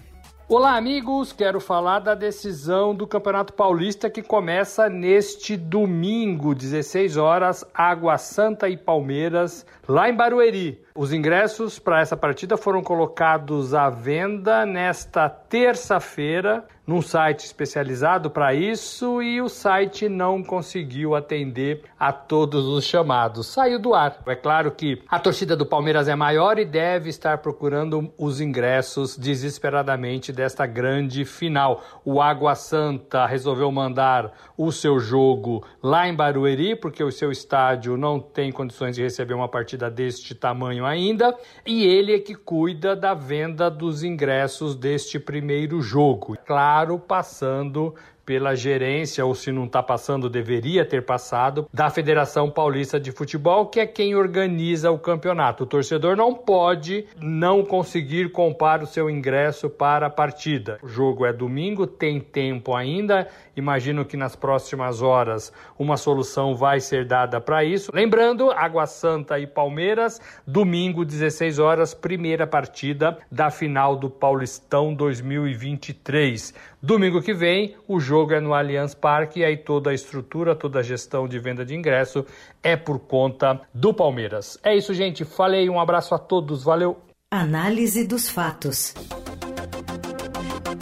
Olá, 0.51 0.75
amigos! 0.75 1.31
Quero 1.31 1.59
falar 1.59 1.99
da 1.99 2.15
decisão 2.15 2.95
do 2.95 3.05
Campeonato 3.05 3.53
Paulista 3.53 4.09
que 4.09 4.23
começa 4.23 4.89
neste 4.89 5.55
domingo, 5.55 6.55
16 6.55 7.17
horas, 7.17 7.63
Água 7.71 8.17
Santa 8.17 8.67
e 8.67 8.75
Palmeiras, 8.75 9.63
lá 9.87 10.09
em 10.09 10.15
Barueri. 10.15 10.83
Os 10.95 11.13
ingressos 11.13 11.77
para 11.77 12.01
essa 12.01 12.17
partida 12.17 12.57
foram 12.57 12.81
colocados 12.81 13.75
à 13.75 13.91
venda 13.91 14.65
nesta 14.65 15.29
terça-feira 15.49 16.63
num 16.85 17.03
site 17.03 17.45
especializado 17.45 18.31
para 18.31 18.51
isso 18.55 19.21
e 19.21 19.39
o 19.39 19.47
site 19.47 20.09
não 20.09 20.41
conseguiu 20.41 21.13
atender 21.13 21.83
a 21.99 22.11
todos 22.11 22.65
os 22.65 22.83
chamados. 22.83 23.45
Saiu 23.45 23.77
do 23.77 23.93
ar. 23.93 24.23
É 24.25 24.35
claro 24.35 24.71
que 24.71 24.99
a 25.07 25.19
torcida 25.19 25.55
do 25.55 25.67
Palmeiras 25.67 26.07
é 26.07 26.15
maior 26.15 26.57
e 26.57 26.65
deve 26.65 27.09
estar 27.09 27.37
procurando 27.39 28.11
os 28.17 28.41
ingressos 28.41 29.15
desesperadamente 29.15 30.33
desta 30.33 30.65
grande 30.65 31.25
final. 31.25 31.83
O 32.03 32.19
Água 32.19 32.55
Santa 32.55 33.27
resolveu 33.27 33.71
mandar 33.71 34.33
o 34.57 34.71
seu 34.71 34.99
jogo 34.99 35.63
lá 35.83 36.07
em 36.07 36.15
Barueri, 36.15 36.75
porque 36.75 37.03
o 37.03 37.11
seu 37.11 37.31
estádio 37.31 37.97
não 37.97 38.19
tem 38.19 38.51
condições 38.51 38.95
de 38.95 39.03
receber 39.03 39.35
uma 39.35 39.47
partida 39.47 39.91
deste 39.91 40.33
tamanho 40.33 40.87
ainda, 40.87 41.37
e 41.63 41.85
ele 41.85 42.15
é 42.15 42.19
que 42.19 42.33
cuida 42.33 42.95
da 42.95 43.13
venda 43.13 43.69
dos 43.69 44.03
ingressos 44.03 44.75
deste 44.75 45.19
primeiro 45.19 45.38
jogo. 45.81 46.37
Claro, 46.45 46.99
passando 46.99 47.95
pela 48.29 48.53
gerência, 48.53 49.25
ou 49.25 49.33
se 49.33 49.51
não 49.51 49.65
está 49.65 49.81
passando, 49.81 50.29
deveria 50.29 50.85
ter 50.85 51.03
passado, 51.03 51.67
da 51.73 51.89
Federação 51.89 52.47
Paulista 52.47 52.99
de 52.99 53.11
Futebol, 53.11 53.65
que 53.65 53.79
é 53.79 53.87
quem 53.87 54.13
organiza 54.13 54.91
o 54.91 54.99
campeonato. 54.99 55.63
O 55.63 55.65
torcedor 55.65 56.15
não 56.15 56.35
pode 56.35 57.07
não 57.19 57.65
conseguir 57.65 58.31
comprar 58.31 58.83
o 58.83 58.85
seu 58.85 59.09
ingresso 59.09 59.67
para 59.67 60.05
a 60.05 60.09
partida. 60.11 60.77
O 60.83 60.87
jogo 60.87 61.25
é 61.25 61.33
domingo, 61.33 61.87
tem 61.87 62.19
tempo 62.19 62.75
ainda. 62.75 63.27
Imagino 63.55 64.05
que 64.05 64.15
nas 64.15 64.35
próximas 64.35 65.01
horas 65.01 65.51
uma 65.77 65.97
solução 65.97 66.55
vai 66.55 66.79
ser 66.79 67.05
dada 67.05 67.41
para 67.41 67.63
isso. 67.63 67.89
Lembrando, 67.91 68.51
Água 68.51 68.85
Santa 68.85 69.39
e 69.39 69.47
Palmeiras, 69.47 70.21
domingo, 70.45 71.03
16 71.03 71.57
horas, 71.57 71.95
primeira 71.95 72.45
partida 72.45 73.17
da 73.31 73.49
final 73.49 73.95
do 73.95 74.07
Paulistão 74.07 74.93
2023. 74.93 76.53
Domingo 76.81 77.21
que 77.21 77.33
vem, 77.33 77.75
o 77.87 77.99
jogo 77.99 78.33
é 78.33 78.39
no 78.39 78.53
Allianz 78.53 78.93
Parque 78.93 79.41
e 79.41 79.43
aí 79.43 79.57
toda 79.57 79.89
a 79.89 79.93
estrutura, 79.93 80.55
toda 80.55 80.79
a 80.79 80.83
gestão 80.83 81.27
de 81.27 81.37
venda 81.37 81.65
de 81.65 81.75
ingresso 81.75 82.25
é 82.63 82.77
por 82.77 82.99
conta 82.99 83.59
do 83.73 83.93
Palmeiras. 83.93 84.57
É 84.63 84.75
isso, 84.75 84.93
gente. 84.93 85.25
Falei, 85.25 85.69
um 85.69 85.79
abraço 85.79 86.15
a 86.15 86.19
todos. 86.19 86.63
Valeu. 86.63 86.97
Análise 87.29 88.07
dos 88.07 88.29
fatos. 88.29 88.93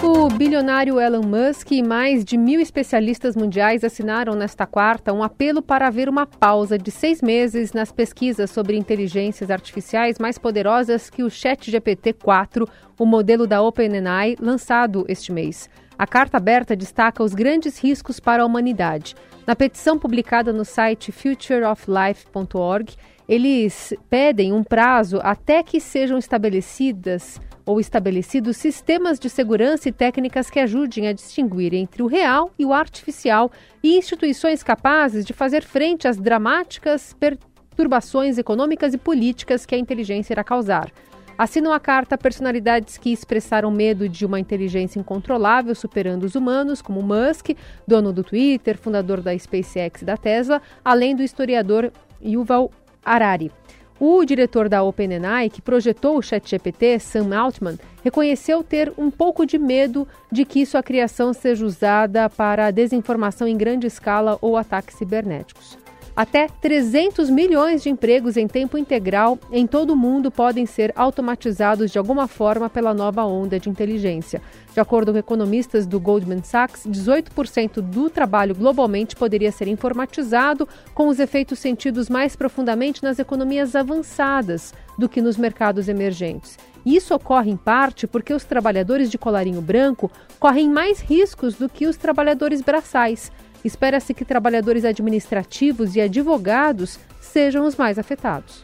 O 0.04 0.30
bilionário 0.30 1.00
Elon 1.00 1.24
Musk 1.24 1.72
e 1.72 1.82
mais 1.82 2.24
de 2.24 2.38
mil 2.38 2.60
especialistas 2.60 3.36
mundiais 3.36 3.84
assinaram 3.84 4.36
nesta 4.36 4.68
quarta 4.68 5.12
um 5.12 5.24
apelo 5.24 5.60
para 5.60 5.88
haver 5.88 6.08
uma 6.08 6.28
pausa 6.28 6.78
de 6.78 6.92
seis 6.92 7.20
meses 7.20 7.74
nas 7.74 7.92
pesquisas 7.92 8.52
sobre 8.52 8.78
inteligências 8.78 9.50
artificiais 9.50 10.20
mais 10.20 10.38
poderosas 10.38 11.10
que 11.10 11.24
o 11.24 11.28
ChatGPT-4, 11.28 12.70
o 13.00 13.06
modelo 13.08 13.48
da 13.48 13.60
OpenAI, 13.62 14.36
lançado 14.40 15.04
este 15.08 15.32
mês. 15.32 15.68
A 15.98 16.06
carta 16.06 16.38
aberta 16.38 16.76
destaca 16.76 17.24
os 17.24 17.34
grandes 17.34 17.80
riscos 17.80 18.20
para 18.20 18.44
a 18.44 18.46
humanidade. 18.46 19.16
Na 19.48 19.56
petição 19.56 19.98
publicada 19.98 20.54
no 20.54 20.64
site 20.64 21.12
futureoflife.org, 21.12 22.94
eles 23.28 23.96
pedem 24.08 24.54
um 24.54 24.64
prazo 24.64 25.20
até 25.24 25.64
que 25.64 25.82
sejam 25.82 26.20
estabelecidas 26.20 27.42
ou 27.68 27.82
estabelecidos 27.82 28.56
sistemas 28.56 29.20
de 29.20 29.30
segurança 29.30 29.90
e 29.90 29.92
técnicas 29.92 30.50
que 30.50 30.60
ajudem 30.60 31.08
a 31.10 31.14
distinguir 31.14 31.74
entre 31.74 32.02
o 32.02 32.08
real 32.08 32.50
e 32.58 32.66
o 32.66 32.72
artificial 32.72 33.52
e 33.84 33.98
instituições 33.98 34.64
capazes 34.64 35.26
de 35.26 35.34
fazer 35.34 35.64
frente 35.64 36.08
às 36.08 36.18
dramáticas 36.18 37.14
perturbações 37.20 38.38
econômicas 38.38 38.94
e 38.94 38.98
políticas 38.98 39.66
que 39.66 39.76
a 39.76 39.78
inteligência 39.78 40.34
irá 40.34 40.46
causar. 40.46 40.90
Assinam 41.38 41.72
a 41.72 41.80
carta 41.80 42.18
personalidades 42.18 42.98
que 42.98 43.12
expressaram 43.12 43.70
medo 43.70 44.10
de 44.10 44.26
uma 44.26 44.40
inteligência 44.40 45.00
incontrolável 45.00 45.76
superando 45.76 46.24
os 46.24 46.34
humanos, 46.34 46.82
como 46.82 47.04
Musk, 47.04 47.50
dono 47.86 48.12
do 48.12 48.24
Twitter, 48.24 48.78
fundador 48.78 49.22
da 49.22 49.38
SpaceX 49.38 50.02
e 50.02 50.06
da 50.06 50.18
Tesla, 50.18 50.62
além 50.84 51.16
do 51.16 51.22
historiador 51.22 51.92
Yuval 52.24 52.72
Harari. 53.06 53.52
O 54.00 54.24
diretor 54.24 54.70
da 54.70 54.84
OpenAI, 54.84 55.50
que 55.50 55.62
projetou 55.62 56.18
o 56.18 56.22
ChatGPT, 56.22 57.00
Sam 57.00 57.36
Altman, 57.36 57.80
reconheceu 58.04 58.64
ter 58.64 58.94
um 58.96 59.10
pouco 59.10 59.46
de 59.46 59.58
medo 59.58 60.08
de 60.32 60.46
que 60.46 60.66
sua 60.66 60.84
criação 60.84 61.34
seja 61.34 61.66
usada 61.66 62.30
para 62.30 62.70
desinformação 62.70 63.48
em 63.48 63.58
grande 63.58 63.88
escala 63.88 64.38
ou 64.40 64.56
ataques 64.56 64.98
cibernéticos. 64.98 65.87
Até 66.18 66.48
300 66.48 67.30
milhões 67.30 67.84
de 67.84 67.92
empregos 67.92 68.38
em 68.38 68.48
tempo 68.48 68.76
integral 68.76 69.38
em 69.52 69.68
todo 69.68 69.94
o 69.94 69.96
mundo 69.96 70.32
podem 70.32 70.66
ser 70.66 70.92
automatizados 70.96 71.92
de 71.92 72.00
alguma 72.00 72.28
forma 72.28 72.68
pela 72.68 72.92
nova 72.92 73.24
onda 73.24 73.60
de 73.60 73.70
inteligência. 73.70 74.42
De 74.74 74.80
acordo 74.80 75.12
com 75.12 75.20
economistas 75.20 75.86
do 75.86 76.00
Goldman 76.00 76.42
Sachs, 76.42 76.88
18% 76.88 77.82
do 77.82 78.10
trabalho 78.10 78.56
globalmente 78.56 79.16
poderia 79.16 79.52
ser 79.52 79.68
informatizado, 79.68 80.68
com 80.96 81.08
os 81.08 81.20
efeitos 81.20 81.60
sentidos 81.60 82.10
mais 82.10 82.36
profundamente 82.36 83.04
nas 83.04 83.20
economias 83.20 83.76
avançadas 83.76 84.74
do 84.98 85.08
que 85.08 85.22
nos 85.22 85.38
mercados 85.38 85.88
emergentes. 85.88 86.58
Isso 86.84 87.14
ocorre 87.14 87.52
em 87.52 87.58
parte 87.58 88.08
porque 88.08 88.34
os 88.34 88.44
trabalhadores 88.44 89.12
de 89.12 89.18
colarinho 89.18 89.62
branco 89.62 90.10
correm 90.40 90.68
mais 90.68 91.00
riscos 91.00 91.56
do 91.56 91.70
que 91.70 91.86
os 91.86 91.98
trabalhadores 91.98 92.62
braçais. 92.62 93.32
Espera-se 93.64 94.14
que 94.14 94.26
trabalhadores 94.26 94.86
administrativos 94.86 95.96
e 95.96 96.02
advogados 96.02 97.00
sejam 97.20 97.66
os 97.66 97.76
mais 97.76 98.00
afetados. 98.00 98.64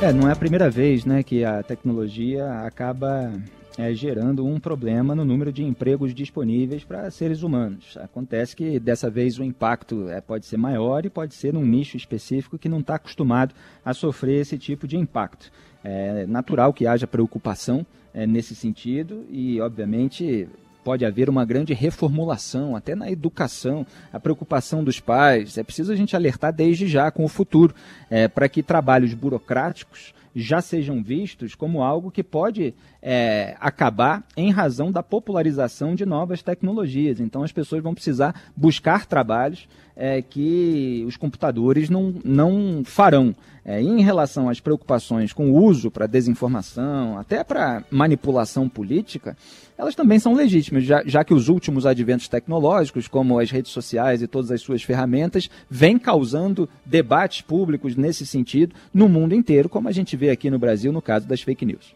É, 0.00 0.12
não 0.12 0.28
é 0.28 0.32
a 0.32 0.36
primeira 0.36 0.68
vez 0.68 1.04
né, 1.04 1.22
que 1.22 1.44
a 1.44 1.62
tecnologia 1.62 2.60
acaba 2.66 3.32
é, 3.78 3.92
gerando 3.94 4.44
um 4.46 4.58
problema 4.58 5.14
no 5.14 5.24
número 5.24 5.52
de 5.52 5.62
empregos 5.62 6.14
disponíveis 6.14 6.84
para 6.84 7.10
seres 7.10 7.42
humanos. 7.42 7.96
Acontece 7.98 8.56
que 8.56 8.78
dessa 8.78 9.10
vez 9.10 9.38
o 9.38 9.44
impacto 9.44 10.08
é, 10.08 10.20
pode 10.20 10.46
ser 10.46 10.56
maior 10.56 11.04
e 11.04 11.10
pode 11.10 11.34
ser 11.34 11.52
num 11.52 11.64
nicho 11.64 11.96
específico 11.96 12.58
que 12.58 12.68
não 12.68 12.80
está 12.80 12.96
acostumado 12.96 13.54
a 13.84 13.92
sofrer 13.92 14.40
esse 14.40 14.58
tipo 14.58 14.86
de 14.86 14.96
impacto. 14.96 15.50
É 15.84 16.26
natural 16.26 16.72
que 16.72 16.86
haja 16.86 17.06
preocupação 17.06 17.86
é, 18.12 18.26
nesse 18.26 18.54
sentido 18.54 19.24
e, 19.30 19.60
obviamente, 19.60 20.48
pode 20.86 21.04
haver 21.04 21.28
uma 21.28 21.44
grande 21.44 21.74
reformulação, 21.74 22.76
até 22.76 22.94
na 22.94 23.10
educação, 23.10 23.84
a 24.12 24.20
preocupação 24.20 24.84
dos 24.84 25.00
pais. 25.00 25.58
É 25.58 25.64
preciso 25.64 25.92
a 25.92 25.96
gente 25.96 26.14
alertar 26.14 26.52
desde 26.52 26.86
já 26.86 27.10
com 27.10 27.24
o 27.24 27.28
futuro, 27.28 27.74
é, 28.08 28.28
para 28.28 28.48
que 28.48 28.62
trabalhos 28.62 29.12
burocráticos 29.12 30.14
já 30.32 30.60
sejam 30.60 31.02
vistos 31.02 31.56
como 31.56 31.82
algo 31.82 32.08
que 32.08 32.22
pode 32.22 32.72
é, 33.02 33.56
acabar 33.58 34.24
em 34.36 34.52
razão 34.52 34.92
da 34.92 35.02
popularização 35.02 35.96
de 35.96 36.06
novas 36.06 36.40
tecnologias. 36.40 37.18
Então, 37.18 37.42
as 37.42 37.50
pessoas 37.50 37.82
vão 37.82 37.92
precisar 37.92 38.40
buscar 38.54 39.06
trabalhos 39.06 39.66
é, 39.96 40.22
que 40.22 41.04
os 41.08 41.16
computadores 41.16 41.90
não, 41.90 42.14
não 42.24 42.82
farão. 42.84 43.34
É, 43.68 43.82
em 43.82 44.00
relação 44.00 44.48
às 44.48 44.60
preocupações 44.60 45.32
com 45.32 45.50
o 45.50 45.64
uso 45.64 45.90
para 45.90 46.06
desinformação, 46.06 47.18
até 47.18 47.42
para 47.42 47.82
manipulação 47.90 48.68
política, 48.68 49.36
elas 49.78 49.94
também 49.94 50.18
são 50.18 50.34
legítimas, 50.34 50.84
já, 50.84 51.02
já, 51.04 51.22
que 51.22 51.34
os 51.34 51.48
últimos 51.48 51.84
adventos 51.84 52.28
tecnológicos, 52.28 53.08
como 53.08 53.38
as 53.38 53.50
redes 53.50 53.72
sociais 53.72 54.22
e 54.22 54.26
todas 54.26 54.50
as 54.50 54.62
suas 54.62 54.82
ferramentas, 54.82 55.50
vêm 55.68 55.98
causando 55.98 56.68
debates 56.84 57.42
públicos 57.42 57.94
nesse 57.94 58.26
sentido 58.26 58.74
no 58.92 59.08
mundo 59.08 59.34
inteiro, 59.34 59.68
como 59.68 59.88
a 59.88 59.92
gente 59.92 60.16
vê 60.16 60.30
aqui 60.30 60.50
no 60.50 60.58
Brasil 60.58 60.92
no 60.92 61.02
caso 61.02 61.28
das 61.28 61.42
fake 61.42 61.66
news. 61.66 61.94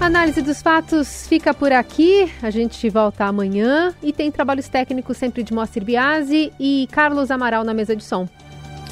A 0.00 0.06
análise 0.06 0.42
dos 0.42 0.60
fatos 0.60 1.26
fica 1.28 1.54
por 1.54 1.72
aqui. 1.72 2.30
A 2.42 2.50
gente 2.50 2.90
volta 2.90 3.24
amanhã 3.24 3.94
e 4.02 4.12
tem 4.12 4.30
trabalhos 4.30 4.68
técnicos 4.68 5.16
sempre 5.16 5.42
de 5.42 5.54
Moacir 5.54 5.84
Biasi 5.84 6.52
e 6.58 6.88
Carlos 6.90 7.30
Amaral 7.30 7.64
na 7.64 7.72
mesa 7.72 7.94
de 7.94 8.04
som. 8.04 8.28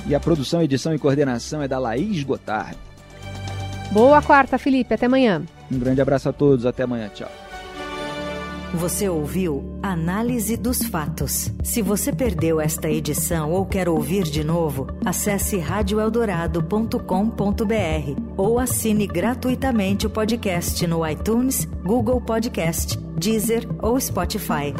E 0.07 0.15
a 0.15 0.21
produção, 0.21 0.63
edição 0.63 0.95
e 0.95 0.99
coordenação 0.99 1.61
é 1.61 1.69
da 1.69 1.79
Laís 1.79 2.23
Gotard. 2.23 2.79
Boa 3.91 4.23
quarta, 4.23 4.57
Felipe. 4.57 4.95
Até 4.95 5.07
amanhã. 5.07 5.43
Um 5.73 5.79
grande 5.79 6.01
abraço 6.01 6.29
a 6.29 6.33
todos. 6.33 6.67
Até 6.67 6.83
amanhã. 6.83 7.09
Tchau. 7.09 7.31
Você 8.75 9.07
ouviu 9.07 9.79
Análise 9.83 10.57
dos 10.57 10.83
Fatos. 10.83 11.53
Se 11.63 11.83
você 11.83 12.11
perdeu 12.11 12.59
esta 12.59 12.89
edição 12.89 13.53
ou 13.53 13.67
quer 13.67 13.87
ouvir 13.87 14.23
de 14.23 14.43
novo, 14.43 14.87
acesse 15.05 15.59
radioeldorado.com.br 15.59 18.23
ou 18.35 18.59
assine 18.59 19.07
gratuitamente 19.07 20.07
o 20.07 20.11
podcast 20.11 20.87
no 20.87 21.07
iTunes, 21.07 21.67
Google 21.85 22.23
Podcast, 22.23 22.99
Deezer 22.99 23.69
ou 23.83 24.01
Spotify. 24.01 24.73